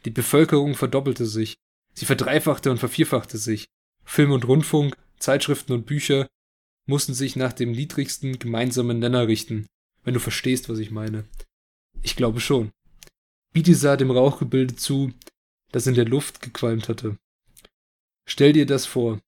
[0.06, 1.56] Die Bevölkerung verdoppelte sich,
[1.94, 3.66] sie verdreifachte und vervierfachte sich.
[4.06, 6.28] Film und Rundfunk, Zeitschriften und Bücher
[6.88, 9.68] mussten sich nach dem niedrigsten gemeinsamen Nenner richten,
[10.04, 11.26] wenn du verstehst, was ich meine.
[12.02, 12.72] Ich glaube schon.
[13.54, 15.12] Beatty sah dem Rauchgebilde zu,
[15.72, 17.18] das in der Luft gequalmt hatte.
[18.28, 19.20] Stell dir das vor.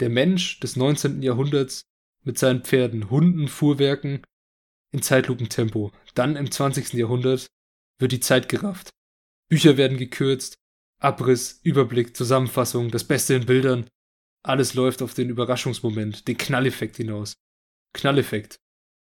[0.00, 1.22] Der Mensch des 19.
[1.22, 1.82] Jahrhunderts
[2.22, 4.22] mit seinen Pferden, Hunden, Fuhrwerken
[4.92, 5.92] in Zeitlupentempo.
[6.14, 6.94] Dann im 20.
[6.94, 7.46] Jahrhundert
[7.98, 8.90] wird die Zeit gerafft.
[9.48, 10.56] Bücher werden gekürzt,
[11.00, 13.88] Abriss, Überblick, Zusammenfassung, das Beste in Bildern.
[14.42, 17.34] Alles läuft auf den Überraschungsmoment, den Knalleffekt hinaus.
[17.94, 18.58] Knalleffekt.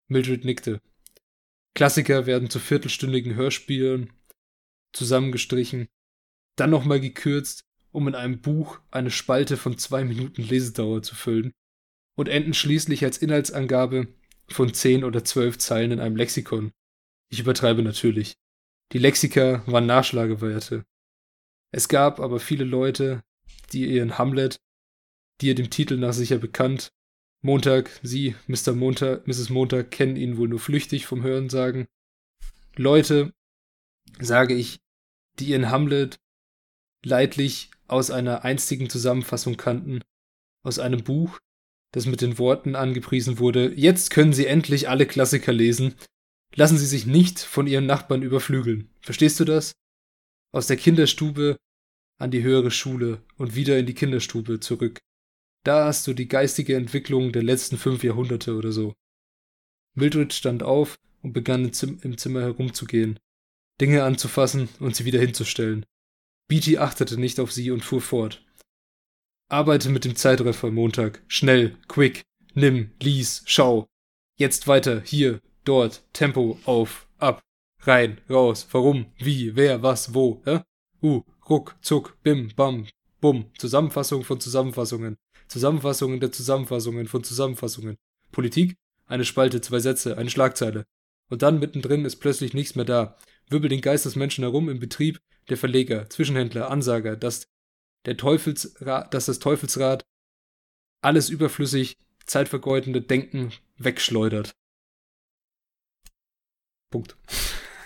[0.08, 0.80] Mildred nickte.
[1.74, 4.12] Klassiker werden zu viertelstündigen Hörspielen
[4.92, 5.88] zusammengestrichen,
[6.56, 11.52] dann nochmal gekürzt, um in einem Buch eine Spalte von zwei Minuten Lesedauer zu füllen
[12.16, 14.08] und enden schließlich als Inhaltsangabe
[14.48, 16.72] von zehn oder zwölf Zeilen in einem Lexikon.
[17.30, 18.34] Ich übertreibe natürlich.
[18.92, 20.84] Die Lexika waren Nachschlagewerte.
[21.72, 23.22] Es gab aber viele Leute,
[23.72, 24.60] die ihren Hamlet,
[25.40, 26.90] die ihr dem Titel nach sicher bekannt,
[27.42, 28.72] Montag, Sie, Mr.
[28.74, 29.48] Montag, Mrs.
[29.48, 31.86] Montag, kennen ihn wohl nur flüchtig vom Hörensagen.
[32.76, 33.32] Leute,
[34.18, 34.80] sage ich,
[35.38, 36.18] die ihren Hamlet
[37.02, 40.02] leidlich aus einer einstigen Zusammenfassung kannten,
[40.62, 41.38] aus einem Buch,
[41.92, 45.94] das mit den Worten angepriesen wurde, jetzt können Sie endlich alle Klassiker lesen,
[46.54, 48.90] lassen Sie sich nicht von Ihren Nachbarn überflügeln.
[49.00, 49.72] Verstehst du das?
[50.52, 51.56] Aus der Kinderstube
[52.18, 54.98] an die höhere Schule und wieder in die Kinderstube zurück.
[55.64, 58.94] Da hast du die geistige Entwicklung der letzten fünf Jahrhunderte oder so.
[59.94, 61.70] Mildred stand auf und begann
[62.02, 63.18] im Zimmer herumzugehen,
[63.80, 65.84] Dinge anzufassen und sie wieder hinzustellen.
[66.50, 68.44] Beatty achtete nicht auf sie und fuhr fort.
[69.48, 71.22] Arbeite mit dem Zeitreffer Montag.
[71.28, 72.22] Schnell, quick,
[72.54, 73.86] nimm, lies, schau.
[74.36, 77.40] Jetzt weiter, hier, dort, Tempo, auf, ab,
[77.82, 80.62] rein, raus, warum, wie, wer, was, wo, hä?
[81.00, 82.88] Uh, ruck, zuck, bim, bam,
[83.20, 83.52] bumm.
[83.56, 85.18] Zusammenfassung von Zusammenfassungen.
[85.46, 87.96] Zusammenfassungen der Zusammenfassungen von Zusammenfassungen.
[88.32, 88.76] Politik?
[89.06, 90.84] Eine Spalte, zwei Sätze, eine Schlagzeile.
[91.28, 93.16] Und dann mittendrin ist plötzlich nichts mehr da.
[93.48, 97.46] Wirbel den Geist des Menschen herum im Betrieb, der Verleger, Zwischenhändler, Ansager, das
[98.06, 100.02] der Teufelsrad, dass das Teufelsrad
[101.02, 104.52] alles überflüssig, zeitvergeudende Denken wegschleudert.
[106.90, 107.16] Punkt.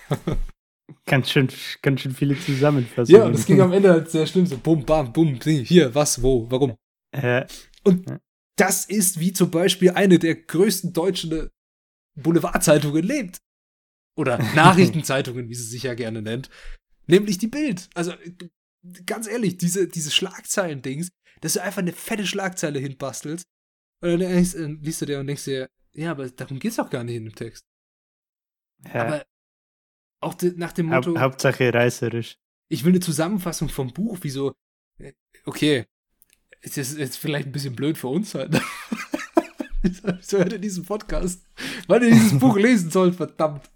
[1.06, 1.48] ganz schön,
[1.82, 3.20] ganz schön viele Zusammenfassungen.
[3.20, 6.22] Ja, und es ging am Ende halt sehr schlimm, so bum, bam, bum, hier, was,
[6.22, 6.76] wo, warum.
[7.12, 7.46] Äh,
[7.84, 8.06] und
[8.56, 11.50] das ist wie zum Beispiel eine der größten deutschen
[12.16, 13.38] Boulevardzeitungen lebt.
[14.16, 16.50] Oder Nachrichtenzeitungen, wie sie sich ja gerne nennt.
[17.06, 17.88] Nämlich die Bild.
[17.94, 18.12] Also,
[19.06, 23.46] ganz ehrlich, diese, diese Schlagzeilen-Dings, dass du einfach eine fette Schlagzeile hinbastelst.
[24.00, 26.90] Und dann denkst, äh, liest du dir und denkst dir, ja, aber darum geht's auch
[26.90, 27.64] gar nicht in dem Text.
[28.92, 29.06] Ja.
[29.06, 29.26] Aber
[30.20, 31.10] auch de, nach dem Motto.
[31.10, 32.36] Haupt, Hauptsache reißerisch.
[32.68, 34.54] Ich will eine Zusammenfassung vom Buch, wieso.
[34.98, 35.12] Äh,
[35.44, 35.86] okay,
[36.60, 38.60] ist jetzt, jetzt vielleicht ein bisschen blöd für uns halt.
[40.20, 41.44] so hört ihr diesen Podcast,
[41.86, 43.70] weil ihr dieses Buch lesen sollt, verdammt.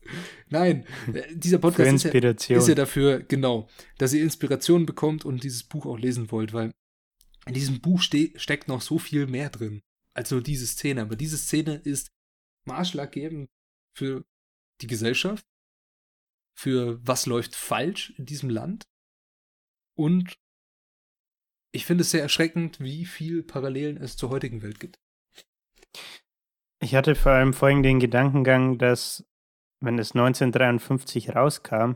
[0.51, 5.45] Nein, äh, dieser Podcast ist ja, ist ja, dafür, genau, dass ihr Inspiration bekommt und
[5.45, 6.73] dieses Buch auch lesen wollt, weil
[7.47, 9.83] in diesem Buch ste steckt noch so viel mehr drin
[10.15, 11.03] als nur diese Szene.
[11.03, 12.09] Aber diese Szene ist
[12.67, 13.49] maßschlaggebend
[13.97, 14.25] für
[14.81, 15.45] die Gesellschaft,
[16.57, 18.85] für was läuft falsch in diesem Land
[19.97, 20.39] und
[21.73, 24.99] ich finde es sehr erschreckend, wie viel Parallelen es zur heutigen Welt gibt.
[26.81, 29.25] Ich hatte vor allem vorhin den Gedankengang, dass,
[29.81, 31.93] wenn es 1953 rauskam,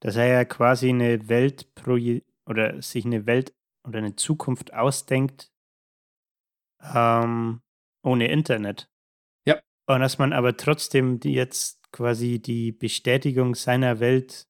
[0.00, 1.68] dass er ja quasi eine Welt
[2.46, 3.54] oder sich eine Welt
[3.86, 5.50] oder eine Zukunft ausdenkt
[6.82, 7.60] ähm,
[8.02, 8.88] ohne Internet.
[9.46, 9.60] Ja.
[9.86, 14.46] Und dass man aber trotzdem die jetzt quasi die Bestätigung seiner Welt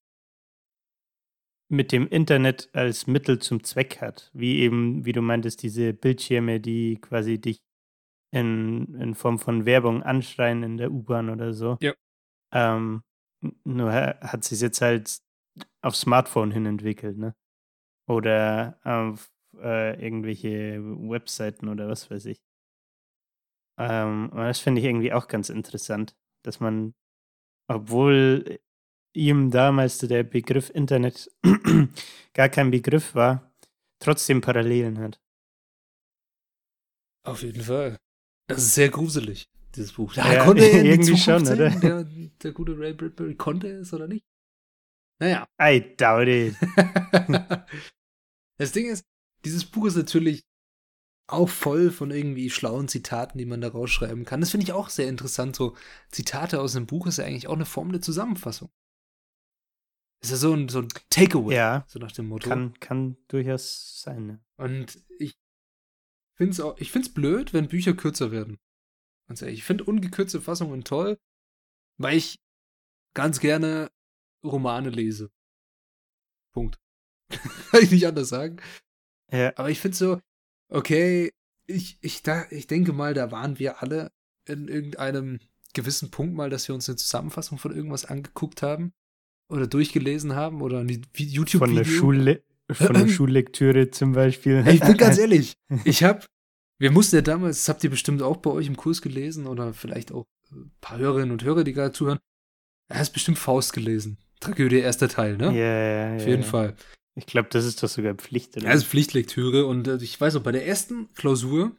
[1.71, 4.31] mit dem Internet als Mittel zum Zweck hat.
[4.33, 7.63] Wie eben, wie du meintest, diese Bildschirme, die quasi dich
[8.31, 11.77] in, in Form von Werbung anschreien in der U-Bahn oder so.
[11.81, 11.95] Ja.
[12.53, 13.03] Ähm,
[13.65, 15.21] nur hat sich jetzt halt
[15.83, 17.35] auf Smartphone hin entwickelt, ne?
[18.09, 22.41] Oder auf äh, irgendwelche Webseiten oder was weiß ich.
[23.79, 26.95] Ähm, das finde ich irgendwie auch ganz interessant, dass man,
[27.69, 28.61] obwohl
[29.15, 31.31] ihm damals der Begriff Internet
[32.35, 33.53] gar kein Begriff war,
[34.01, 35.21] trotzdem Parallelen hat.
[37.25, 37.99] Auf jeden Fall.
[38.49, 40.15] Das ist sehr gruselig, dieses Buch.
[40.15, 41.71] Da ja, konnte er irgendwie schon, sehen, oder?
[41.71, 44.25] Der, der, gute Ray Bradbury konnte es oder nicht?
[45.21, 45.49] Naja.
[45.61, 46.57] I doubt it.
[48.59, 49.05] das Ding ist,
[49.45, 50.45] dieses Buch ist natürlich
[51.27, 54.41] auch voll von irgendwie schlauen Zitaten, die man da rausschreiben kann.
[54.41, 55.57] Das finde ich auch sehr interessant.
[55.57, 55.77] So
[56.11, 58.71] Zitate aus einem Buch ist ja eigentlich auch eine Form der Zusammenfassung.
[60.21, 61.55] Ist ja so ein, so ein Takeaway.
[61.55, 61.85] Ja.
[61.87, 62.49] So nach dem Motto.
[62.49, 64.27] Kann, kann durchaus sein.
[64.27, 64.41] Ne?
[64.57, 65.39] Und ich
[66.35, 68.59] finde es auch, ich finde es blöd, wenn Bücher kürzer werden.
[69.29, 69.59] Ganz ehrlich.
[69.59, 71.19] Ich finde ungekürzte Fassungen toll,
[71.99, 72.41] weil ich
[73.15, 73.91] ganz gerne
[74.45, 75.31] Romane lese.
[76.53, 76.79] Punkt.
[77.31, 78.57] Kann ich nicht anders sagen.
[79.31, 79.53] Ja.
[79.57, 80.21] Aber ich finde so,
[80.69, 81.33] okay,
[81.67, 84.11] ich, ich, da, ich denke mal, da waren wir alle
[84.47, 85.41] in irgendeinem
[85.75, 88.95] gewissen Punkt mal, dass wir uns eine Zusammenfassung von irgendwas angeguckt haben
[89.49, 91.59] oder durchgelesen haben oder ein YouTube-Video.
[91.59, 92.43] Von der Schule.
[92.71, 94.67] Von der Schullektüre zum Beispiel.
[94.69, 96.27] Ich bin ganz ehrlich, ich habe,
[96.79, 99.75] wir mussten ja damals, das habt ihr bestimmt auch bei euch im Kurs gelesen oder
[99.75, 102.19] vielleicht auch ein paar Hörerinnen und Hörer, die gerade zuhören.
[102.89, 104.19] Er hat bestimmt Faust gelesen.
[104.41, 105.47] Tragödie erster Teil, ne?
[105.47, 106.17] Ja, ja, ja.
[106.17, 106.49] Auf jeden ja.
[106.49, 106.77] Fall.
[107.17, 108.57] Ich glaube, das ist doch sogar Pflicht.
[108.57, 108.67] Oder?
[108.67, 111.73] Ja, das ist Pflichtlektüre und äh, ich weiß auch, bei der ersten Klausur,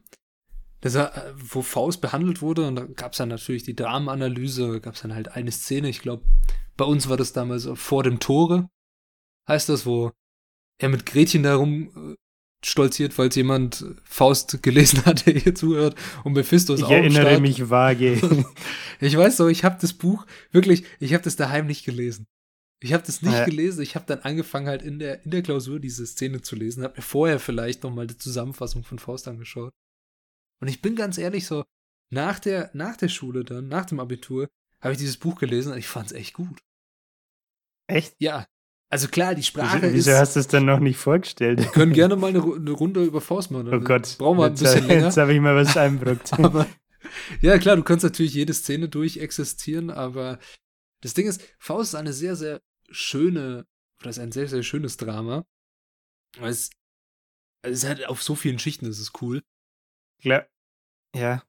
[0.81, 4.95] das, äh, wo Faust behandelt wurde, und da gab es dann natürlich die Dramenanalyse, gab
[4.95, 6.25] es dann halt eine Szene, ich glaube,
[6.75, 8.69] bei uns war das damals vor dem Tore,
[9.47, 10.11] heißt das, wo
[10.77, 12.15] er mit Gretchen darum äh,
[12.65, 16.95] stolziert, falls jemand Faust gelesen hat, der hier zuhört und Mephisto ist Ich auch am
[16.97, 18.19] erinnere mich vage.
[19.01, 22.25] Ich weiß so, ich habe das Buch wirklich, ich habe das daheim nicht gelesen.
[22.81, 23.45] Ich habe das nicht Ja.
[23.45, 23.81] gelesen.
[23.81, 26.95] Ich habe dann angefangen halt in der in der Klausur diese Szene zu lesen, habe
[26.97, 29.71] mir vorher vielleicht noch mal die Zusammenfassung von Faust angeschaut.
[30.61, 31.63] Und ich bin ganz ehrlich so
[32.11, 34.47] nach der nach der Schule dann, nach dem Abitur,
[34.81, 36.57] habe ich dieses Buch gelesen und ich fand's echt gut.
[37.87, 38.15] Echt?
[38.19, 38.45] Ja.
[38.91, 41.59] Also klar, die Sprache Wieso, wieso ist hast du es dann noch nicht vorgestellt?
[41.59, 43.71] wir können gerne mal eine, eine Runde über Faust machen.
[43.71, 44.17] Oh Gott.
[44.17, 45.05] Brauchen wir ein jetzt, bisschen länger.
[45.05, 46.33] Jetzt habe ich mal was einbrockt.
[46.39, 46.65] Aber
[47.41, 50.39] ja, klar, du kannst natürlich jede Szene durchexistieren, aber
[51.01, 53.65] das Ding ist, Faust ist eine sehr, sehr schöne,
[53.99, 55.45] oder ist ein sehr, sehr schönes Drama.
[56.37, 56.71] Weil es,
[57.63, 59.41] also es ist halt auf so vielen Schichten, das ist cool.
[60.21, 60.47] Klar.
[61.15, 61.43] Ja.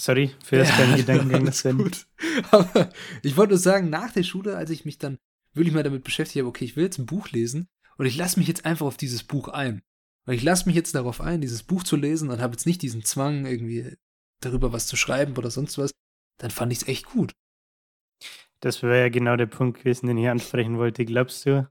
[0.00, 1.42] Sorry für das kleine Gedankengang.
[1.42, 2.06] alles gut.
[2.50, 2.90] Aber
[3.22, 5.18] ich wollte nur sagen, nach der Schule, als ich mich dann
[5.56, 8.38] wirklich mal damit beschäftigt habe, okay, ich will jetzt ein Buch lesen und ich lasse
[8.38, 9.82] mich jetzt einfach auf dieses Buch ein.
[10.26, 12.82] Und ich lasse mich jetzt darauf ein, dieses Buch zu lesen und habe jetzt nicht
[12.82, 13.96] diesen Zwang, irgendwie
[14.40, 15.92] darüber was zu schreiben oder sonst was,
[16.38, 17.32] dann fand ich es echt gut.
[18.60, 21.04] Das wäre ja genau der Punkt gewesen, den ich ansprechen wollte.
[21.04, 21.70] Glaubst du,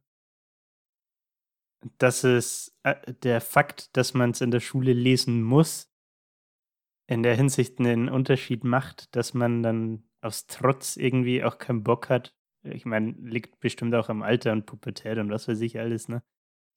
[1.97, 5.91] dass es äh, der Fakt, dass man es in der Schule lesen muss,
[7.07, 12.09] in der Hinsicht einen Unterschied macht, dass man dann aus Trotz irgendwie auch keinen Bock
[12.09, 12.34] hat?
[12.65, 16.23] Ich meine, liegt bestimmt auch am Alter und Pubertät und was weiß ich alles, ne?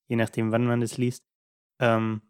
[0.07, 1.23] Je nachdem, wann man es liest.
[1.79, 2.21] Ähm,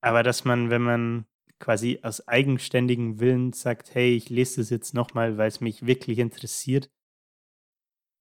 [0.00, 1.26] aber dass man, wenn man
[1.58, 6.18] quasi aus eigenständigem Willen sagt, hey, ich lese das jetzt nochmal, weil es mich wirklich
[6.18, 6.90] interessiert,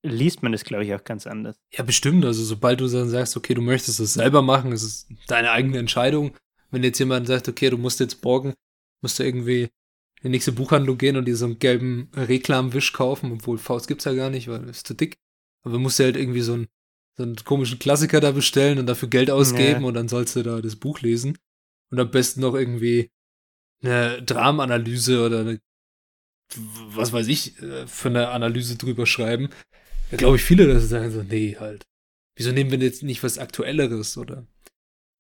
[0.03, 1.57] liest man das, glaube ich, auch ganz anders.
[1.72, 2.26] Ja, bestimmt.
[2.26, 5.78] Also, sobald du dann sagst, okay, du möchtest es selber machen, ist es deine eigene
[5.78, 6.38] Entscheidung.
[6.72, 8.53] Wenn jetzt jemand sagt, okay, du musst jetzt morgen,
[9.01, 9.70] musst du irgendwie
[10.24, 14.06] in die nächste Buchhandlung gehen und dir so einen gelben Reklamwisch kaufen, obwohl Faust gibt's
[14.06, 15.18] ja gar nicht, weil ist zu dick.
[15.64, 16.68] Aber musst du halt irgendwie so einen,
[17.18, 19.88] so einen komischen Klassiker da bestellen und dafür Geld ausgeben Ja.
[19.88, 21.38] und dann sollst du da das Buch lesen.
[21.92, 23.12] Und am besten noch irgendwie
[23.84, 25.60] eine Dramenanalyse oder eine,
[26.56, 29.50] was weiß ich, äh, für eine Analyse drüber schreiben.
[30.10, 31.84] Da glaube ich viele, dass sie sagen so, nee, halt.
[32.36, 34.48] Wieso nehmen wir jetzt nicht was Aktuelleres oder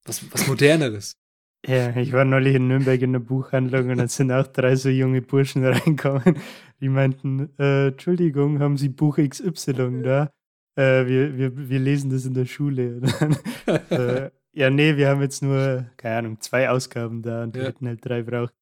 [0.05, 1.15] was, was Moderneres?
[1.65, 4.89] Ja, ich war neulich in Nürnberg in der Buchhandlung und dann sind auch drei so
[4.89, 6.37] junge Burschen reingekommen,
[6.81, 10.29] die meinten, äh, Entschuldigung, haben Sie Buch XY da?
[10.75, 12.99] Äh, wir, wir, wir lesen das in der Schule.
[12.99, 13.37] Dann,
[13.91, 17.67] äh, ja, nee, wir haben jetzt nur, keine Ahnung, zwei Ausgaben da und wir Ja.
[17.69, 18.53] hätten halt drei braucht.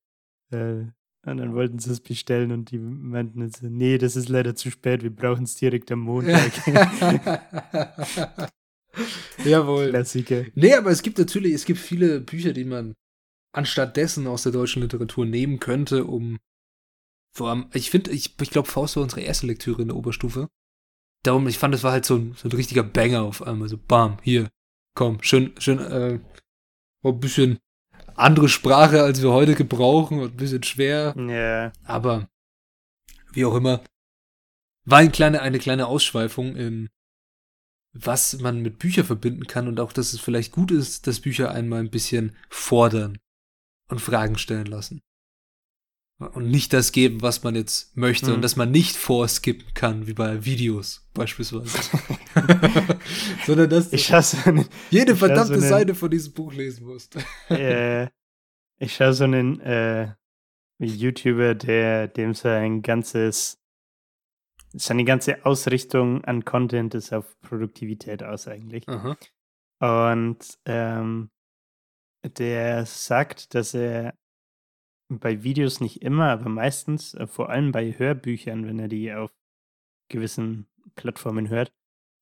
[0.51, 0.85] Äh,
[1.25, 4.71] und dann wollten sie es bestellen und die meinten jetzt, nee, das ist leider zu
[4.71, 6.51] spät, wir brauchen es direkt am Montag.
[9.45, 9.89] Jawohl.
[9.89, 10.45] Klassiker.
[10.55, 12.95] Nee, aber es gibt natürlich, es gibt viele Bücher, die man
[13.53, 16.39] anstatt dessen aus der deutschen Literatur nehmen könnte, um
[17.33, 20.49] vor allem, ich finde, ich, ich glaube, Faust war unsere erste Lektüre in der Oberstufe.
[21.23, 23.69] Darum, ich fand, es war halt so ein, so ein richtiger Banger auf einmal.
[23.69, 24.49] So, bam, hier,
[24.95, 26.19] komm, schön, schön, äh,
[27.03, 27.59] ein bisschen
[28.15, 31.15] andere Sprache, als wir heute gebrauchen und ein bisschen schwer.
[31.17, 32.29] Ja, Aber
[33.33, 33.81] wie auch immer,
[34.83, 36.89] war eine kleine, eine kleine Ausschweifung in
[37.93, 41.51] was man mit Büchern verbinden kann und auch, dass es vielleicht gut ist, dass Bücher
[41.51, 43.17] einmal ein bisschen fordern
[43.89, 45.01] und Fragen stellen lassen.
[46.19, 48.35] Und nicht das geben, was man jetzt möchte Mhm.
[48.35, 51.75] und dass man nicht vorskippen kann, wie bei Videos beispielsweise.
[53.45, 57.17] Sondern dass du ich einen, jede ich verdammte einen- Seite von diesem Buch lesen musst.
[57.49, 58.05] äh,
[58.79, 60.13] ich schaue so einen äh,
[60.79, 63.57] YouTuber, der dem sein ganzes,
[64.73, 68.87] seine ganze Ausrichtung an Content ist auf Produktivität aus eigentlich.
[68.87, 69.17] Aha.
[69.79, 71.29] Und ähm,
[72.37, 74.13] der sagt, dass er
[75.09, 79.31] bei Videos nicht immer, aber meistens, äh, vor allem bei Hörbüchern, wenn er die auf
[80.09, 81.71] gewissen Plattformen hört,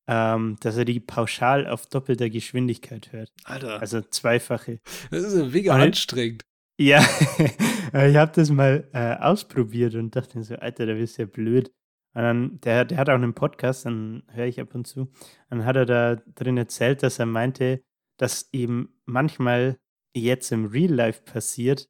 [0.08, 3.32] ähm, dass er die pauschal auf doppelter Geschwindigkeit hört.
[3.44, 4.80] Alter, Also zweifache.
[5.12, 6.46] das ist ja mega Und- anstrengend.
[6.82, 7.00] Ja,
[7.94, 11.28] ich habe das mal äh, ausprobiert und dachte mir so, Alter, da bist du ja
[11.28, 11.74] blöd.
[12.14, 15.12] Und dann, der, der hat auch einen Podcast, dann höre ich ab und zu.
[15.50, 17.84] Dann hat er da drin erzählt, dass er meinte,
[18.18, 19.80] dass eben manchmal
[20.14, 21.90] jetzt im Real Life passiert,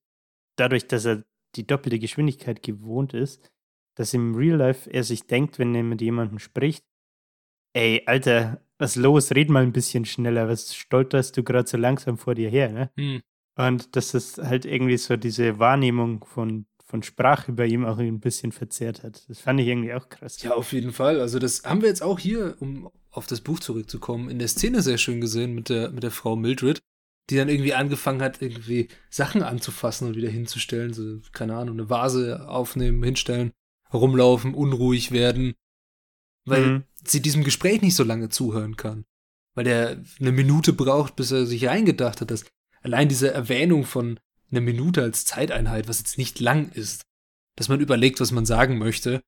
[0.55, 1.23] dadurch, dass er
[1.55, 3.51] die doppelte Geschwindigkeit gewohnt ist,
[3.95, 6.85] dass im Real Life er sich denkt, wenn er mit jemandem spricht,
[7.73, 9.31] ey, Alter, was los?
[9.31, 12.91] Red mal ein bisschen schneller, was stolperst du gerade so langsam vor dir her, ne?
[12.97, 13.21] Hm.
[13.55, 18.19] Und dass es halt irgendwie so diese Wahrnehmung von, von Sprache bei ihm auch ein
[18.19, 19.29] bisschen verzerrt hat.
[19.29, 20.41] Das fand ich irgendwie auch krass.
[20.41, 21.19] Ja, auf jeden Fall.
[21.21, 24.81] Also das haben wir jetzt auch hier, um auf das Buch zurückzukommen, in der Szene
[24.81, 26.79] sehr schön gesehen mit der, mit der Frau Mildred,
[27.29, 30.93] die dann irgendwie angefangen hat, irgendwie Sachen anzufassen und wieder hinzustellen.
[30.93, 33.51] So, keine Ahnung, eine Vase aufnehmen, hinstellen,
[33.93, 35.53] rumlaufen, unruhig werden,
[36.45, 36.83] weil Mhm.
[37.03, 39.05] sie diesem Gespräch nicht so lange zuhören kann.
[39.55, 42.31] weil der eine Minute braucht, bis er sich reingedacht hat.
[42.31, 42.45] Dass
[42.81, 44.19] allein diese Erwähnung von
[44.51, 47.03] einer Minute als Zeiteinheit, was jetzt nicht lang ist,
[47.55, 49.21] dass man überlegt, was man sagen möchte,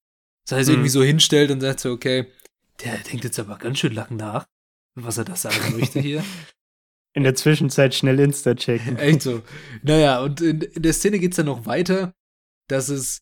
[0.47, 0.75] das heißt, mhm.
[0.75, 2.27] irgendwie so hinstellt und sagt so, okay,
[2.83, 4.47] der denkt jetzt aber ganz schön lang nach,
[4.95, 6.23] was er da sagen möchte hier.
[7.13, 8.97] In der Zwischenzeit schnell Insta checken.
[8.97, 9.41] Echt so.
[9.83, 12.13] Naja, und in, in der Szene geht es dann noch weiter,
[12.69, 13.19] dass es,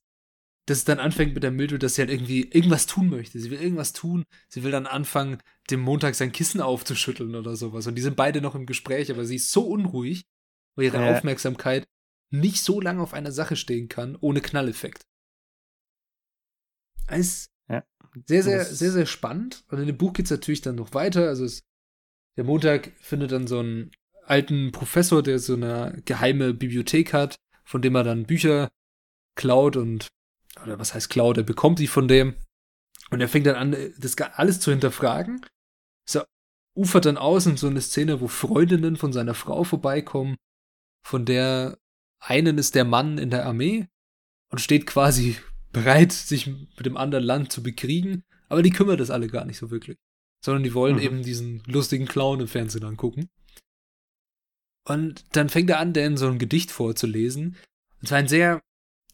[0.68, 3.40] dass es dann anfängt mit der Mildred, dass sie halt irgendwie irgendwas tun möchte.
[3.40, 4.26] Sie will irgendwas tun.
[4.48, 5.40] Sie will dann anfangen,
[5.72, 7.88] dem Montag sein Kissen aufzuschütteln oder sowas.
[7.88, 10.28] Und die sind beide noch im Gespräch, aber sie ist so unruhig,
[10.80, 11.16] weil ihre ja.
[11.16, 11.88] Aufmerksamkeit
[12.32, 15.06] nicht so lange auf einer Sache stehen kann, ohne Knalleffekt.
[17.08, 17.84] Es ja.
[18.26, 19.66] sehr, sehr, sehr, sehr spannend.
[19.70, 21.28] Und in dem Buch geht es natürlich dann noch weiter.
[21.28, 21.64] Also es,
[22.38, 23.92] der Montag findet dann so einen
[24.26, 28.70] alten Professor, der so eine geheime Bibliothek hat, von dem er dann Bücher
[29.36, 30.08] klaut und,
[30.64, 32.36] oder was heißt klaut, er bekommt die von dem.
[33.10, 35.46] Und er fängt dann an, das alles zu hinterfragen.
[36.08, 36.22] So
[36.76, 40.38] ufert dann aus in so eine Szene, wo Freundinnen von seiner Frau vorbeikommen,
[41.04, 41.78] von der
[42.20, 43.88] einen ist der Mann in der Armee
[44.50, 45.38] und steht quasi
[45.72, 49.58] bereit, sich mit dem anderen Land zu bekriegen, aber die kümmert das alle gar nicht
[49.58, 49.98] so wirklich.
[50.44, 51.02] Sondern die wollen mhm.
[51.02, 53.30] eben diesen lustigen Clown im Fernsehen angucken.
[54.88, 57.58] Und dann fängt er an, denen so ein Gedicht vorzulesen.
[58.00, 58.62] Und zwar ein sehr,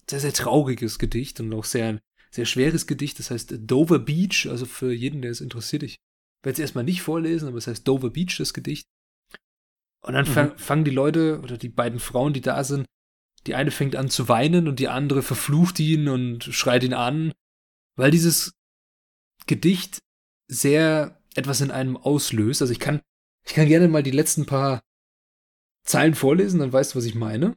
[0.08, 3.18] sehr, sehr trauriges Gedicht und auch sehr, sehr schweres Gedicht.
[3.18, 5.82] Das heißt Dover Beach, also für jeden, der es interessiert.
[5.82, 5.96] Ich
[6.42, 8.86] werde es erstmal nicht vorlesen, aber es heißt Dover Beach, das Gedicht.
[10.06, 10.56] Und dann mhm.
[10.56, 12.86] fangen die Leute oder die beiden Frauen, die da sind,
[13.46, 17.32] die eine fängt an zu weinen und die andere verflucht ihn und schreit ihn an,
[17.96, 18.54] weil dieses
[19.46, 19.98] Gedicht
[20.48, 22.62] sehr etwas in einem auslöst.
[22.62, 23.00] Also ich kann,
[23.44, 24.82] ich kann gerne mal die letzten paar
[25.84, 27.56] Zeilen vorlesen, dann weißt du, was ich meine.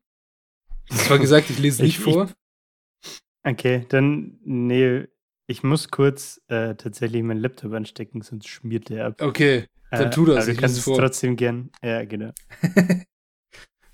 [0.87, 2.31] Das war gesagt, ich lese nicht ich, vor.
[3.43, 5.07] okay, dann, nee,
[5.49, 9.21] ich muss kurz äh, tatsächlich meinen Laptop anstecken, sonst schmiert der ab.
[9.21, 10.43] Okay, dann äh, tu das.
[10.43, 10.97] Aber du kannst es vor.
[10.97, 11.71] trotzdem gern.
[11.81, 12.31] Ja, genau.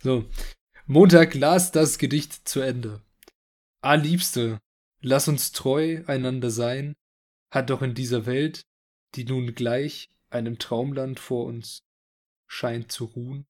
[0.04, 0.26] so,
[0.86, 3.02] Montag las das Gedicht zu Ende.
[3.80, 4.60] Ah, Liebste,
[5.02, 6.94] lass uns treu einander sein,
[7.52, 8.66] hat doch in dieser Welt,
[9.16, 11.84] die nun gleich einem Traumland vor uns
[12.48, 13.46] scheint zu ruhen,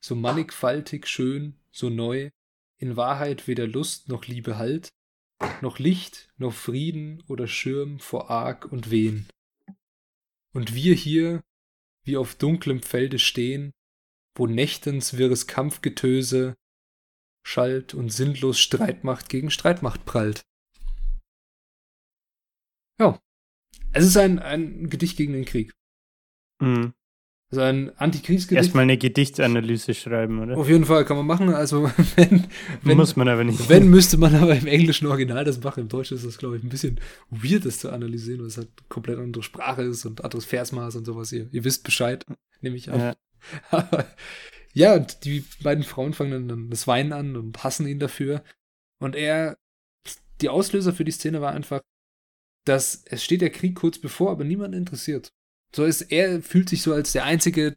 [0.00, 2.30] so mannigfaltig schön, so neu,
[2.78, 4.88] in Wahrheit weder Lust noch Liebe halt,
[5.60, 9.28] noch Licht, noch Frieden oder Schirm vor Arg und Wehen.
[10.52, 11.42] Und wir hier,
[12.04, 13.72] wie auf dunklem Felde stehen,
[14.34, 16.56] wo nächtens wirres Kampfgetöse
[17.46, 20.44] schallt und sinnlos Streitmacht gegen Streitmacht prallt.
[22.98, 23.20] Ja.
[23.92, 25.72] Es ist ein, ein Gedicht gegen den Krieg.
[26.60, 26.94] Mhm.
[27.50, 28.64] Also ein Antikriegsgedicht.
[28.64, 30.56] Erstmal eine Gedichtanalyse schreiben, oder?
[30.56, 31.50] Auf jeden Fall kann man machen.
[31.50, 31.84] Also
[32.16, 32.48] wenn,
[32.82, 33.68] wenn muss man aber nicht.
[33.68, 35.80] Wenn müsste man aber im englischen Original das machen.
[35.82, 36.98] Im Deutschen ist das, glaube ich, ein bisschen
[37.30, 41.04] weird, das zu analysieren, weil es halt komplett andere Sprache ist und anderes Versmaß und
[41.04, 41.30] sowas.
[41.30, 42.26] Ihr, ihr wisst Bescheid,
[42.62, 42.98] nehme ich an.
[43.00, 43.16] Ja.
[43.70, 44.06] Aber
[44.72, 48.42] ja, und die beiden Frauen fangen dann das Weinen an und hassen ihn dafür.
[48.98, 49.56] Und er,
[50.40, 51.82] die Auslöser für die Szene war einfach,
[52.64, 55.32] dass es steht der Krieg kurz bevor, aber niemand interessiert.
[55.74, 57.76] So ist er fühlt sich so als der einzige,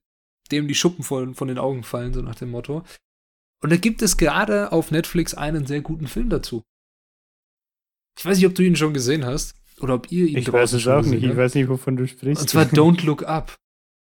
[0.51, 2.83] dem die Schuppen von, von den Augen fallen, so nach dem Motto.
[3.61, 6.63] Und da gibt es gerade auf Netflix einen sehr guten Film dazu.
[8.17, 10.73] Ich weiß nicht, ob du ihn schon gesehen hast oder ob ihr ihn Ich weiß
[10.73, 11.23] es auch nicht.
[11.23, 12.41] Ich weiß nicht, wovon du sprichst.
[12.41, 13.57] Und zwar Don't Look Up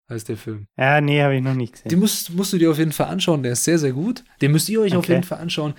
[0.09, 0.67] heißt der Film.
[0.77, 1.89] Ja, nee, habe ich noch nicht gesehen.
[1.91, 3.43] Den musst, musst du dir auf jeden Fall anschauen.
[3.43, 4.25] Der ist sehr, sehr gut.
[4.41, 4.99] Den müsst ihr euch okay.
[4.99, 5.75] auf jeden Fall anschauen.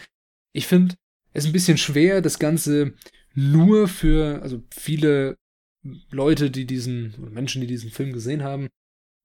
[0.54, 0.96] Ich finde,
[1.34, 2.94] es ist ein bisschen schwer, das Ganze
[3.34, 5.38] nur für, also viele
[6.10, 8.70] Leute, die diesen, oder Menschen, die diesen Film gesehen haben,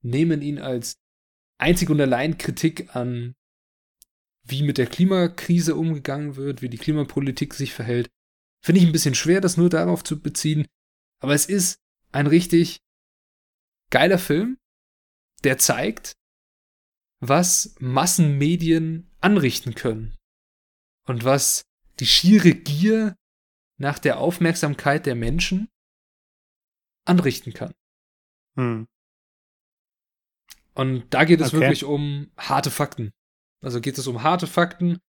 [0.01, 0.97] nehmen ihn als
[1.59, 3.35] einzig und allein Kritik an,
[4.43, 8.09] wie mit der Klimakrise umgegangen wird, wie die Klimapolitik sich verhält.
[8.63, 10.65] Finde ich ein bisschen schwer, das nur darauf zu beziehen.
[11.21, 11.79] Aber es ist
[12.11, 12.79] ein richtig
[13.89, 14.57] geiler Film,
[15.43, 16.15] der zeigt,
[17.19, 20.15] was Massenmedien anrichten können.
[21.05, 21.63] Und was
[21.99, 23.15] die schiere Gier
[23.77, 25.69] nach der Aufmerksamkeit der Menschen
[27.07, 27.73] anrichten kann.
[28.55, 28.87] Hm.
[30.73, 31.61] Und da geht es okay.
[31.61, 33.11] wirklich um harte Fakten.
[33.61, 34.99] Also geht es um harte Fakten,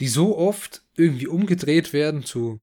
[0.00, 2.60] die so oft irgendwie umgedreht werden zu,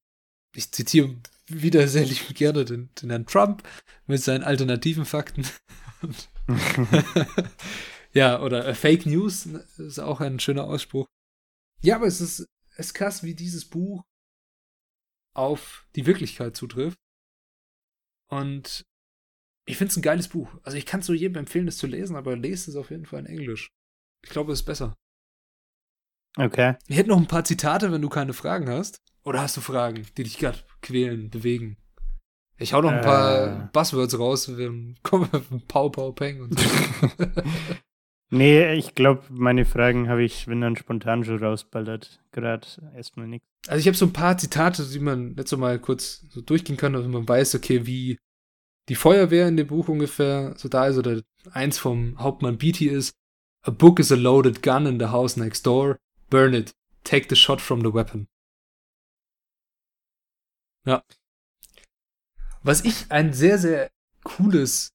[0.55, 1.15] ich zitiere
[1.47, 3.63] wieder sehr lieb gerne den, den Herrn Trump
[4.07, 5.45] mit seinen alternativen Fakten.
[8.13, 11.07] ja, oder äh, Fake News ist auch ein schöner Ausspruch.
[11.81, 14.03] Ja, aber es ist, es ist krass, wie dieses Buch
[15.35, 16.97] auf die Wirklichkeit zutrifft.
[18.29, 18.85] Und
[19.65, 20.49] ich finde es ein geiles Buch.
[20.63, 23.05] Also ich kann es so jedem empfehlen, es zu lesen, aber lest es auf jeden
[23.05, 23.69] Fall in Englisch.
[24.23, 24.93] Ich glaube, es ist besser.
[26.37, 26.75] Okay.
[26.87, 28.99] Ich hätte noch ein paar Zitate, wenn du keine Fragen hast.
[29.23, 31.77] Oder hast du Fragen, die dich gerade quälen, bewegen?
[32.57, 34.55] Ich hau noch ein paar äh, Buzzwords raus.
[34.57, 34.71] Wir
[35.03, 36.69] kommen mit Pau Pau Peng und so.
[38.29, 42.19] nee, ich glaube, meine Fragen habe ich, wenn dann spontan schon rausballert.
[42.31, 43.47] Gerade erstmal nichts.
[43.67, 46.93] Also ich habe so ein paar Zitate, die man letztes Mal kurz so durchgehen kann,
[46.93, 48.17] damit man weiß, okay, wie
[48.89, 51.21] die Feuerwehr in dem Buch ungefähr so da ist oder
[51.51, 53.15] eins vom Hauptmann Beatty ist.
[53.63, 55.97] A book is a loaded gun in the house next door.
[56.29, 56.75] Burn it.
[57.03, 58.27] Take the shot from the weapon.
[60.85, 61.03] Ja.
[62.61, 63.91] Was ich ein sehr, sehr
[64.23, 64.93] cooles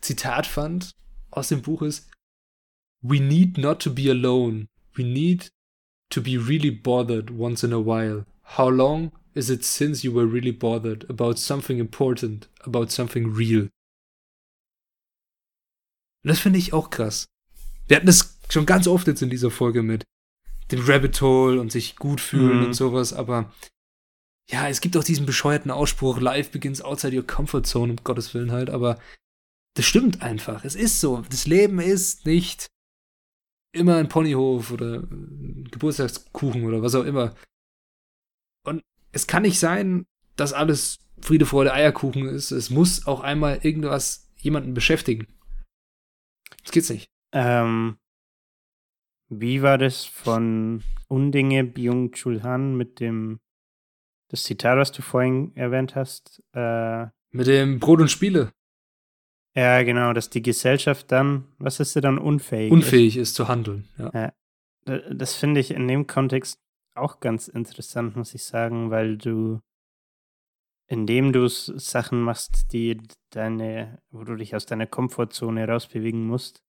[0.00, 0.94] Zitat fand
[1.30, 2.07] aus dem Buch ist,
[3.02, 4.68] We need not to be alone.
[4.96, 5.50] We need
[6.10, 8.24] to be really bothered once in a while.
[8.56, 13.68] How long is it since you were really bothered about something important, about something real?
[16.24, 17.26] Und das finde ich auch krass.
[17.86, 20.04] Wir hatten das schon ganz oft jetzt in dieser Folge mit
[20.70, 22.66] dem Rabbit Hole und sich gut fühlen mhm.
[22.66, 23.52] und sowas, aber
[24.50, 28.34] ja, es gibt auch diesen bescheuerten Ausspruch, life begins outside your comfort zone, um Gottes
[28.34, 28.98] Willen halt, aber
[29.74, 30.64] das stimmt einfach.
[30.64, 31.22] Es ist so.
[31.30, 32.66] Das Leben ist nicht
[33.72, 37.34] immer ein Ponyhof oder ein Geburtstagskuchen oder was auch immer.
[38.64, 40.06] Und es kann nicht sein,
[40.36, 42.50] dass alles Friede, Freude, Eierkuchen ist.
[42.50, 45.26] Es muss auch einmal irgendwas jemanden beschäftigen.
[46.62, 47.10] Das geht's nicht.
[47.32, 47.98] Ähm,
[49.28, 53.40] wie war das von Undinge Byung-Chul Han mit dem
[54.28, 56.42] das Zitat, was du vorhin erwähnt hast?
[56.52, 58.52] Äh, mit dem Brot und Spiele.
[59.58, 63.48] Ja, genau, dass die Gesellschaft dann, was ist sie dann, unfähig Unfähig ist, ist zu
[63.48, 64.10] handeln, ja.
[64.14, 64.32] ja
[65.10, 66.60] das finde ich in dem Kontext
[66.94, 69.60] auch ganz interessant, muss ich sagen, weil du,
[70.86, 76.62] indem du Sachen machst, die deine, wo du dich aus deiner Komfortzone rausbewegen musst,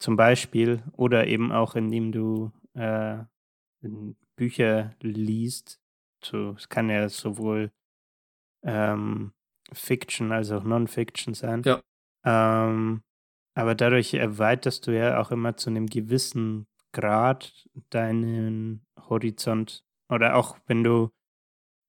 [0.00, 3.18] zum Beispiel, oder eben auch indem du äh,
[4.34, 5.80] Bücher liest,
[6.24, 7.70] so, es kann ja sowohl
[8.64, 9.32] ähm,
[9.72, 11.62] Fiction als auch Non-Fiction sein.
[11.64, 11.80] Ja.
[12.26, 13.02] Ähm,
[13.54, 19.84] aber dadurch erweiterst du ja auch immer zu einem gewissen Grad deinen Horizont.
[20.10, 21.10] Oder auch wenn du,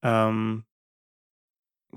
[0.03, 0.65] ähm,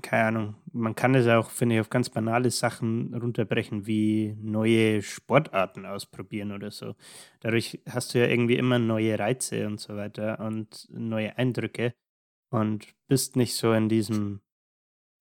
[0.01, 5.01] keine Ahnung, man kann es auch, finde ich, auf ganz banale Sachen runterbrechen, wie neue
[5.01, 6.95] Sportarten ausprobieren oder so.
[7.41, 11.93] Dadurch hast du ja irgendwie immer neue Reize und so weiter und neue Eindrücke
[12.51, 14.41] und bist nicht so in diesem,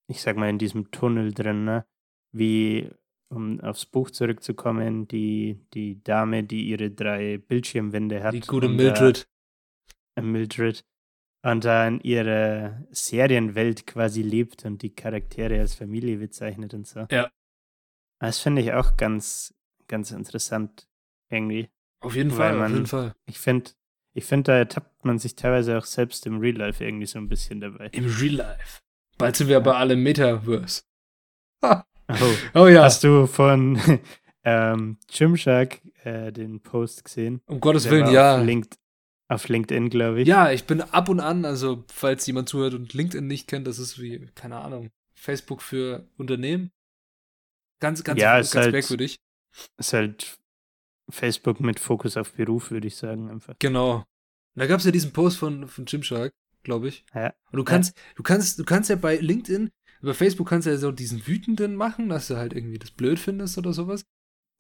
[0.09, 1.87] ich sag mal, in diesem Tunnel drin, ne?
[2.33, 2.91] Wie
[3.31, 8.35] um aufs Buch zurückzukommen, die, die Dame, die ihre drei Bildschirmwände hat.
[8.35, 9.29] Die gute Mildred.
[10.15, 10.85] Da, äh, Mildred.
[11.43, 17.07] Und da in ihrer Serienwelt quasi lebt und die Charaktere als Familie bezeichnet und so.
[17.11, 17.31] Ja.
[18.19, 19.55] Das finde ich auch ganz,
[19.89, 20.87] ganz interessant
[21.31, 21.71] irgendwie.
[22.01, 23.15] Auf jeden Fall, man, auf jeden Fall.
[23.25, 23.71] Ich finde,
[24.13, 27.29] ich finde, da ertappt man sich teilweise auch selbst im Real Life irgendwie so ein
[27.29, 27.87] bisschen dabei.
[27.93, 28.81] Im Real Life?
[29.17, 30.83] Bald sind wir aber alle Metaverse.
[32.21, 32.85] Oh, oh ja.
[32.85, 33.79] Hast du von
[34.45, 37.41] ähm, Gymshark äh, den Post gesehen?
[37.47, 38.37] Um Gottes Der Willen, ja.
[38.39, 38.79] Auf, Linked,
[39.29, 40.29] auf LinkedIn, glaube ich.
[40.29, 43.79] Ja, ich bin ab und an, also falls jemand zuhört und LinkedIn nicht kennt, das
[43.79, 46.71] ist wie, keine Ahnung, Facebook für Unternehmen.
[47.81, 49.21] Ganz, ganz, ja, ganz halt, merkwürdig.
[49.79, 50.39] Ist halt
[51.09, 53.55] Facebook mit Fokus auf Beruf, würde ich sagen, einfach.
[53.59, 54.05] Genau.
[54.55, 56.33] Da gab es ja diesen Post von, von Gymshark,
[56.63, 57.05] glaube ich.
[57.15, 57.33] Ja.
[57.51, 58.03] Und du kannst, ja.
[58.17, 59.71] du kannst, du kannst ja bei LinkedIn
[60.03, 63.19] über Facebook kannst du ja so diesen Wütenden machen, dass du halt irgendwie das blöd
[63.19, 64.05] findest oder sowas.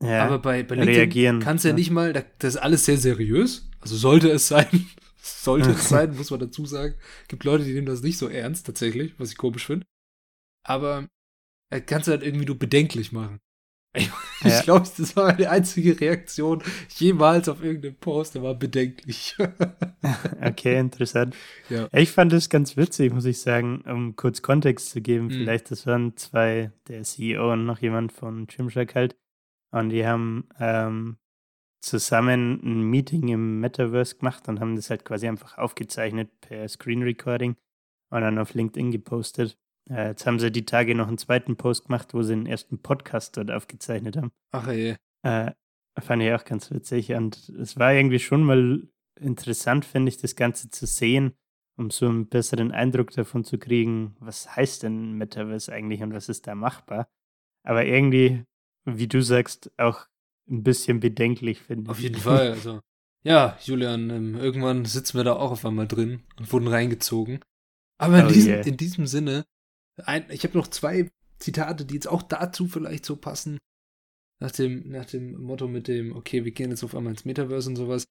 [0.02, 2.84] Ja, Aber bei, bei LinkedIn reagieren, kannst du ja, ja nicht mal, das ist alles
[2.86, 3.68] sehr seriös.
[3.80, 4.86] Also sollte es sein.
[5.16, 6.94] sollte es sein, muss man dazu sagen.
[7.28, 9.86] Gibt Leute, die nehmen das nicht so ernst, tatsächlich, was ich komisch finde.
[10.66, 11.08] Aber
[11.70, 13.40] äh, kannst du halt irgendwie nur bedenklich machen.
[14.42, 14.62] Ich, ja.
[14.62, 16.62] glaube, das war meine einzige Reaktion
[16.96, 19.36] jemals auf irgendeinen Post, der war bedenklich.
[20.42, 21.36] okay, interessant.
[21.68, 21.88] Ja.
[21.92, 25.26] Ich fand das ganz witzig, muss ich sagen, um kurz Kontext zu geben.
[25.26, 25.30] Mhm.
[25.30, 29.14] Vielleicht, das waren zwei, der CEO und noch jemand von Gymshark halt.
[29.72, 31.18] Und die haben ähm,
[31.82, 37.02] zusammen ein Meeting im Metaverse gemacht und haben das halt quasi einfach aufgezeichnet per Screen
[37.02, 37.56] Recording
[38.10, 39.58] und dann auf LinkedIn gepostet.
[39.90, 42.78] Ja, jetzt haben sie die Tage noch einen zweiten Post gemacht, wo sie den ersten
[42.78, 44.30] Podcast dort aufgezeichnet haben.
[44.52, 44.94] Ach je.
[45.22, 45.50] Äh,
[45.98, 47.12] fand ich auch ganz witzig.
[47.12, 48.88] Und es war irgendwie schon mal
[49.18, 51.32] interessant, finde ich, das Ganze zu sehen,
[51.76, 56.28] um so einen besseren Eindruck davon zu kriegen, was heißt denn Metaverse eigentlich und was
[56.28, 57.08] ist da machbar.
[57.64, 58.44] Aber irgendwie,
[58.84, 60.06] wie du sagst, auch
[60.48, 61.90] ein bisschen bedenklich, finde ich.
[61.90, 62.52] Auf jeden Fall.
[62.52, 62.80] Also,
[63.24, 67.40] ja, Julian, ähm, irgendwann sitzen wir da auch auf einmal drin und wurden reingezogen.
[67.98, 68.66] Aber in, oh diesem, yeah.
[68.66, 69.44] in diesem Sinne
[69.96, 73.58] ein, ich habe noch zwei Zitate, die jetzt auch dazu vielleicht so passen.
[74.40, 77.68] Nach dem, nach dem Motto mit dem, okay, wir gehen jetzt auf einmal ins Metaverse
[77.68, 78.04] und sowas.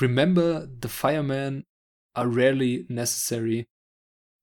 [0.00, 1.64] Remember, the firemen
[2.14, 3.66] are rarely necessary.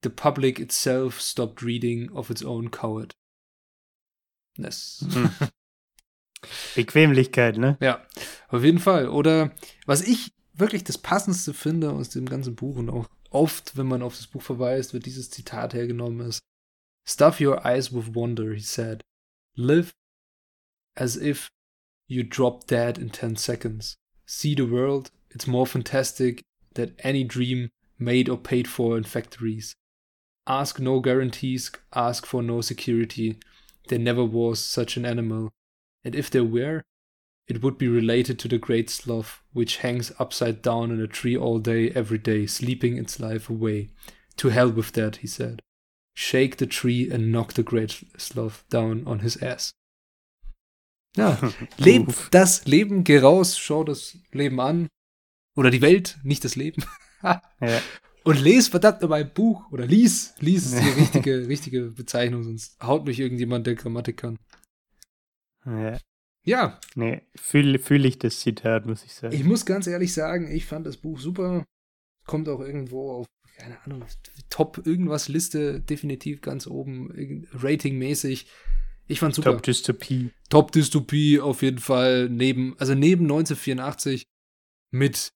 [0.04, 3.16] the public itself stopped reading of its own coward.
[4.58, 5.06] Das.
[5.12, 5.30] Hm.
[6.76, 7.78] Bequemlichkeit, ne?
[7.82, 8.06] Ja,
[8.50, 9.08] auf jeden Fall.
[9.10, 9.56] Oder
[9.86, 14.02] was ich wirklich das Passendste finde aus dem ganzen Buch und auch oft, wenn man
[14.02, 16.42] auf das Buch verweist, wird dieses Zitat hergenommen ist.
[17.06, 19.04] Stuff your eyes with wonder, he said.
[19.58, 19.94] Live
[20.96, 21.50] as if
[22.08, 23.96] you drop dead in 10 seconds.
[24.26, 26.44] See the world, it's more fantastic
[26.74, 29.76] than any dream made or paid for in factories.
[30.48, 33.38] Ask no guarantees, ask for no security.
[33.88, 35.52] There never was such an animal.
[36.04, 36.84] And if there were,
[37.48, 41.38] it would be related to the great sloth, which hangs upside down in a tree
[41.38, 43.90] all day, every day, sleeping its life away.
[44.38, 45.62] To hell with that, he said.
[46.14, 49.72] Shake the tree and knock the great sloth down on his ass.
[51.16, 51.38] Ja,
[51.78, 54.88] leb das Leben, geh raus, schau das Leben an.
[55.56, 56.84] Oder die Welt, nicht das Leben.
[57.24, 57.82] ja.
[58.24, 59.72] Und les verdammt nochmal ein Buch.
[59.72, 64.38] Oder lies, lies ist die richtige, richtige Bezeichnung, sonst haut mich irgendjemand, der Grammatik kann.
[65.66, 65.98] Ja.
[66.44, 66.80] Ja.
[66.96, 69.36] Nee, fühle fühl ich das Zitat, muss ich sagen.
[69.36, 71.66] Ich muss ganz ehrlich sagen, ich fand das Buch super.
[72.26, 73.28] Kommt auch irgendwo auf,
[73.62, 74.04] keine Ahnung,
[74.50, 78.48] Top irgendwas Liste, definitiv ganz oben, ratingmäßig.
[79.08, 79.52] Ich fand super.
[79.52, 80.32] Top Dystopie.
[80.50, 84.28] Top Dystopie auf jeden Fall neben, also neben 1984
[84.90, 85.32] mit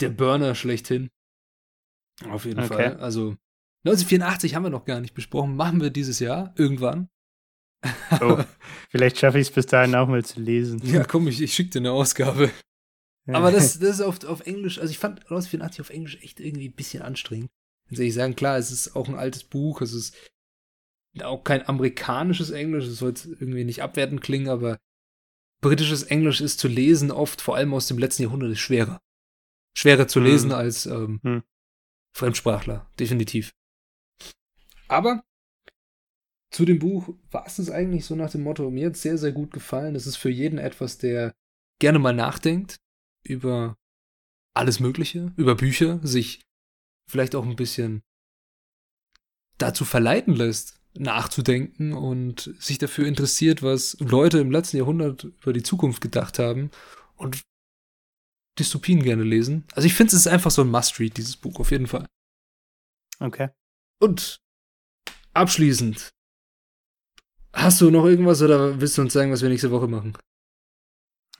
[0.00, 1.10] der Burner schlechthin.
[2.28, 2.68] Auf jeden okay.
[2.68, 2.96] Fall.
[2.96, 3.36] Also
[3.84, 5.54] 1984 haben wir noch gar nicht besprochen.
[5.54, 7.08] Machen wir dieses Jahr irgendwann.
[8.20, 8.42] Oh,
[8.90, 10.80] vielleicht schaffe ich es bis dahin auch mal zu lesen.
[10.84, 12.50] Ja, komm, ich, ich schicke dir eine Ausgabe.
[13.34, 16.68] Aber das, das ist auf, auf Englisch, also ich fand 1984 auf Englisch echt irgendwie
[16.68, 17.50] ein bisschen anstrengend.
[17.88, 20.16] Wenn ich sagen, klar, es ist auch ein altes Buch, es ist
[21.20, 24.78] auch kein amerikanisches Englisch, es soll jetzt irgendwie nicht abwertend klingen, aber
[25.60, 29.00] britisches Englisch ist zu lesen oft, vor allem aus dem letzten Jahrhundert, ist schwerer.
[29.76, 30.56] Schwerer zu lesen hm.
[30.56, 31.42] als ähm, hm.
[32.16, 33.52] Fremdsprachler, definitiv.
[34.88, 35.22] Aber
[36.52, 39.32] zu dem Buch war es eigentlich so nach dem Motto, mir hat es sehr, sehr
[39.32, 39.94] gut gefallen.
[39.94, 41.32] Es ist für jeden etwas, der
[41.80, 42.80] gerne mal nachdenkt
[43.22, 43.76] über
[44.54, 46.42] alles Mögliche, über Bücher, sich
[47.08, 48.02] vielleicht auch ein bisschen
[49.58, 55.62] dazu verleiten lässt, nachzudenken und sich dafür interessiert, was Leute im letzten Jahrhundert über die
[55.62, 56.70] Zukunft gedacht haben
[57.16, 57.42] und
[58.58, 59.64] Dystopien gerne lesen.
[59.74, 62.06] Also ich finde, es ist einfach so ein Must-Read, dieses Buch, auf jeden Fall.
[63.20, 63.50] Okay.
[64.00, 64.38] Und
[65.34, 66.10] abschließend,
[67.52, 70.16] hast du noch irgendwas oder willst du uns sagen, was wir nächste Woche machen?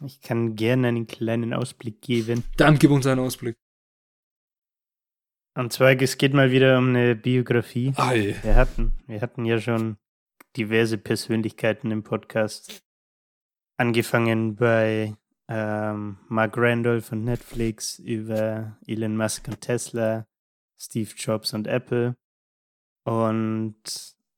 [0.05, 2.45] Ich kann gerne einen kleinen Ausblick geben.
[2.57, 3.57] Dann gib uns einen Ausblick.
[5.55, 7.93] Und zwar, es geht mal wieder um eine Biografie.
[7.97, 8.37] Ei.
[8.43, 9.99] Wir hatten, wir hatten ja schon
[10.57, 12.83] diverse Persönlichkeiten im Podcast.
[13.77, 15.15] Angefangen bei
[15.49, 20.27] ähm, Mark Randolph von Netflix, über Elon Musk und Tesla,
[20.79, 22.17] Steve Jobs und Apple.
[23.05, 23.83] Und,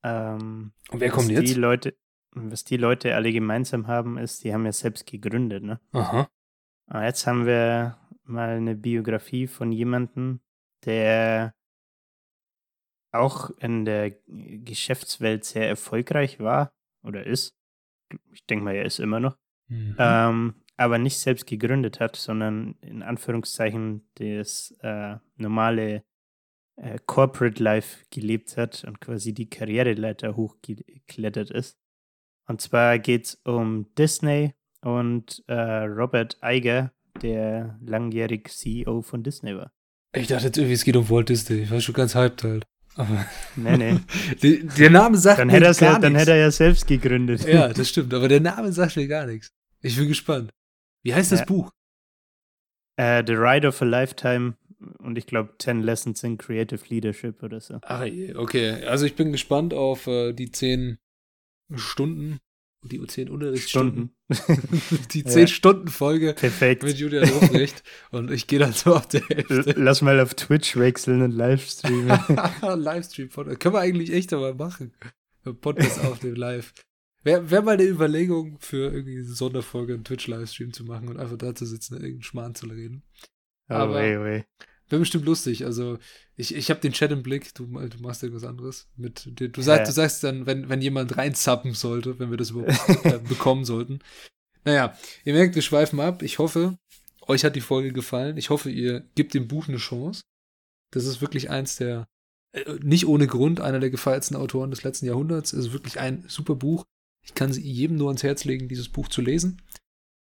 [0.02, 1.48] ähm, und wer kommt jetzt?
[1.48, 1.96] Die Leute,
[2.32, 5.80] was die Leute alle gemeinsam haben, ist, die haben ja selbst gegründet, ne?
[5.92, 6.28] Aha.
[6.86, 10.40] Und jetzt haben wir mal eine Biografie von jemandem,
[10.84, 11.54] der
[13.12, 16.72] auch in der Geschäftswelt sehr erfolgreich war
[17.02, 17.54] oder ist.
[18.32, 19.36] Ich denke mal, er ist immer noch.
[19.68, 19.96] Mhm.
[19.98, 26.04] Ähm, aber nicht selbst gegründet hat, sondern in Anführungszeichen das äh, normale
[26.76, 31.78] äh, Corporate Life gelebt hat und quasi die Karriereleiter hochgeklettert ist.
[32.46, 39.56] Und zwar geht es um Disney und äh, Robert Iger, der langjährig CEO von Disney
[39.56, 39.72] war.
[40.14, 41.62] Ich dachte jetzt irgendwie, es geht um Walt Disney.
[41.62, 42.66] Ich war schon ganz hyped halt.
[42.94, 43.26] Aber
[43.56, 43.98] nee, nee.
[44.78, 47.46] der Name sagt dann mir hätte gar ja, Dann hätte er ja selbst gegründet.
[47.46, 48.12] Ja, das stimmt.
[48.12, 49.50] Aber der Name sagt mir gar nichts.
[49.80, 50.52] Ich bin gespannt.
[51.02, 51.38] Wie heißt ja.
[51.38, 51.72] das Buch?
[53.00, 54.54] Uh, The Ride of a Lifetime
[54.98, 57.78] und ich glaube 10 Lessons in Creative Leadership oder so.
[57.82, 58.84] Ach, okay.
[58.84, 60.98] Also ich bin gespannt auf äh, die 10
[61.78, 62.38] Stunden,
[62.84, 64.14] die 10 Unterrichtsstunden.
[65.12, 65.46] die 10 ja.
[65.46, 66.82] Stunden Folge Perfekt.
[66.82, 69.74] mit Julian Lobrecht und ich gehe dann so auf der Hälfte.
[69.76, 72.18] Lass mal auf Twitch wechseln und Livestreamen.
[72.82, 74.92] Livestream, können wir eigentlich echt aber machen.
[75.60, 76.72] Podcast auf dem Live.
[77.24, 81.38] Wäre wär mal eine Überlegung für irgendwie eine Sonderfolge, einen Twitch-Livestream zu machen und einfach
[81.38, 83.04] da zu sitzen und irgendeinen Schmarrn zu reden.
[83.68, 84.46] Oh, Aber wei, wei.
[84.92, 85.64] Wäre bestimmt lustig.
[85.64, 85.98] Also
[86.36, 88.88] ich, ich habe den Chat im Blick, du, du machst irgendwas anderes.
[88.96, 89.84] Mit, du, sagst, ja.
[89.86, 94.00] du sagst dann, wenn, wenn jemand reinzappen sollte, wenn wir das überhaupt äh, bekommen sollten.
[94.64, 96.22] Naja, ihr merkt, wir schweifen ab.
[96.22, 96.78] Ich hoffe,
[97.26, 98.36] euch hat die Folge gefallen.
[98.36, 100.22] Ich hoffe, ihr gebt dem Buch eine Chance.
[100.92, 102.06] Das ist wirklich eins der,
[102.52, 105.52] äh, nicht ohne Grund, einer der gefeiertsten Autoren des letzten Jahrhunderts.
[105.52, 106.84] Es ist wirklich ein super Buch.
[107.24, 109.62] Ich kann sie jedem nur ans Herz legen, dieses Buch zu lesen.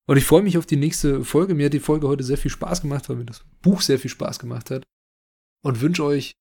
[0.09, 1.55] Und ich freue mich auf die nächste Folge.
[1.55, 4.11] Mir hat die Folge heute sehr viel Spaß gemacht, weil mir das Buch sehr viel
[4.11, 4.85] Spaß gemacht hat.
[5.63, 6.33] Und wünsche euch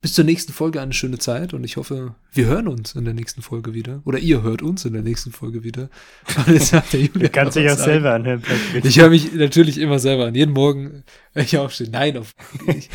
[0.00, 3.12] bis zur nächsten Folge eine schöne Zeit und ich hoffe, wir hören uns in der
[3.12, 4.00] nächsten Folge wieder.
[4.06, 5.90] Oder ihr hört uns in der nächsten Folge wieder.
[6.38, 7.90] Und jetzt sagt der Julian Kannst dich auch sagen.
[7.90, 8.42] selber anhören.
[8.82, 10.34] Ich höre mich natürlich immer selber an.
[10.34, 11.04] Jeden Morgen,
[11.34, 11.90] wenn ich aufstehe.
[11.90, 12.34] Nein, auf,
[12.68, 12.88] ich,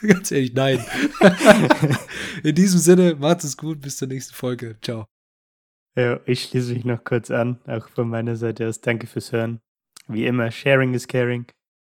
[0.08, 0.82] ganz ehrlich, nein.
[2.42, 4.76] in diesem Sinne, macht es gut, bis zur nächsten Folge.
[4.80, 5.11] Ciao.
[5.94, 8.80] Ja, ich schließe mich noch kurz an, auch von meiner Seite aus.
[8.80, 9.60] Danke fürs Hören.
[10.08, 11.46] Wie immer, Sharing is Caring.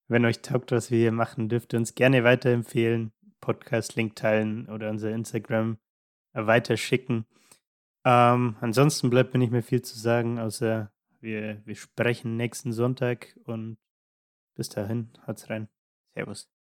[0.08, 3.12] Wenn euch taugt, was wir hier machen, dürft ihr uns gerne weiterempfehlen.
[3.40, 5.78] Podcast-Link teilen oder unser Instagram
[6.32, 7.26] weiterschicken.
[8.04, 13.36] Ähm, ansonsten bleibt mir nicht mehr viel zu sagen, außer wir, wir sprechen nächsten Sonntag
[13.44, 13.78] und
[14.54, 15.68] bis dahin, haut's rein.
[16.14, 16.55] Servus.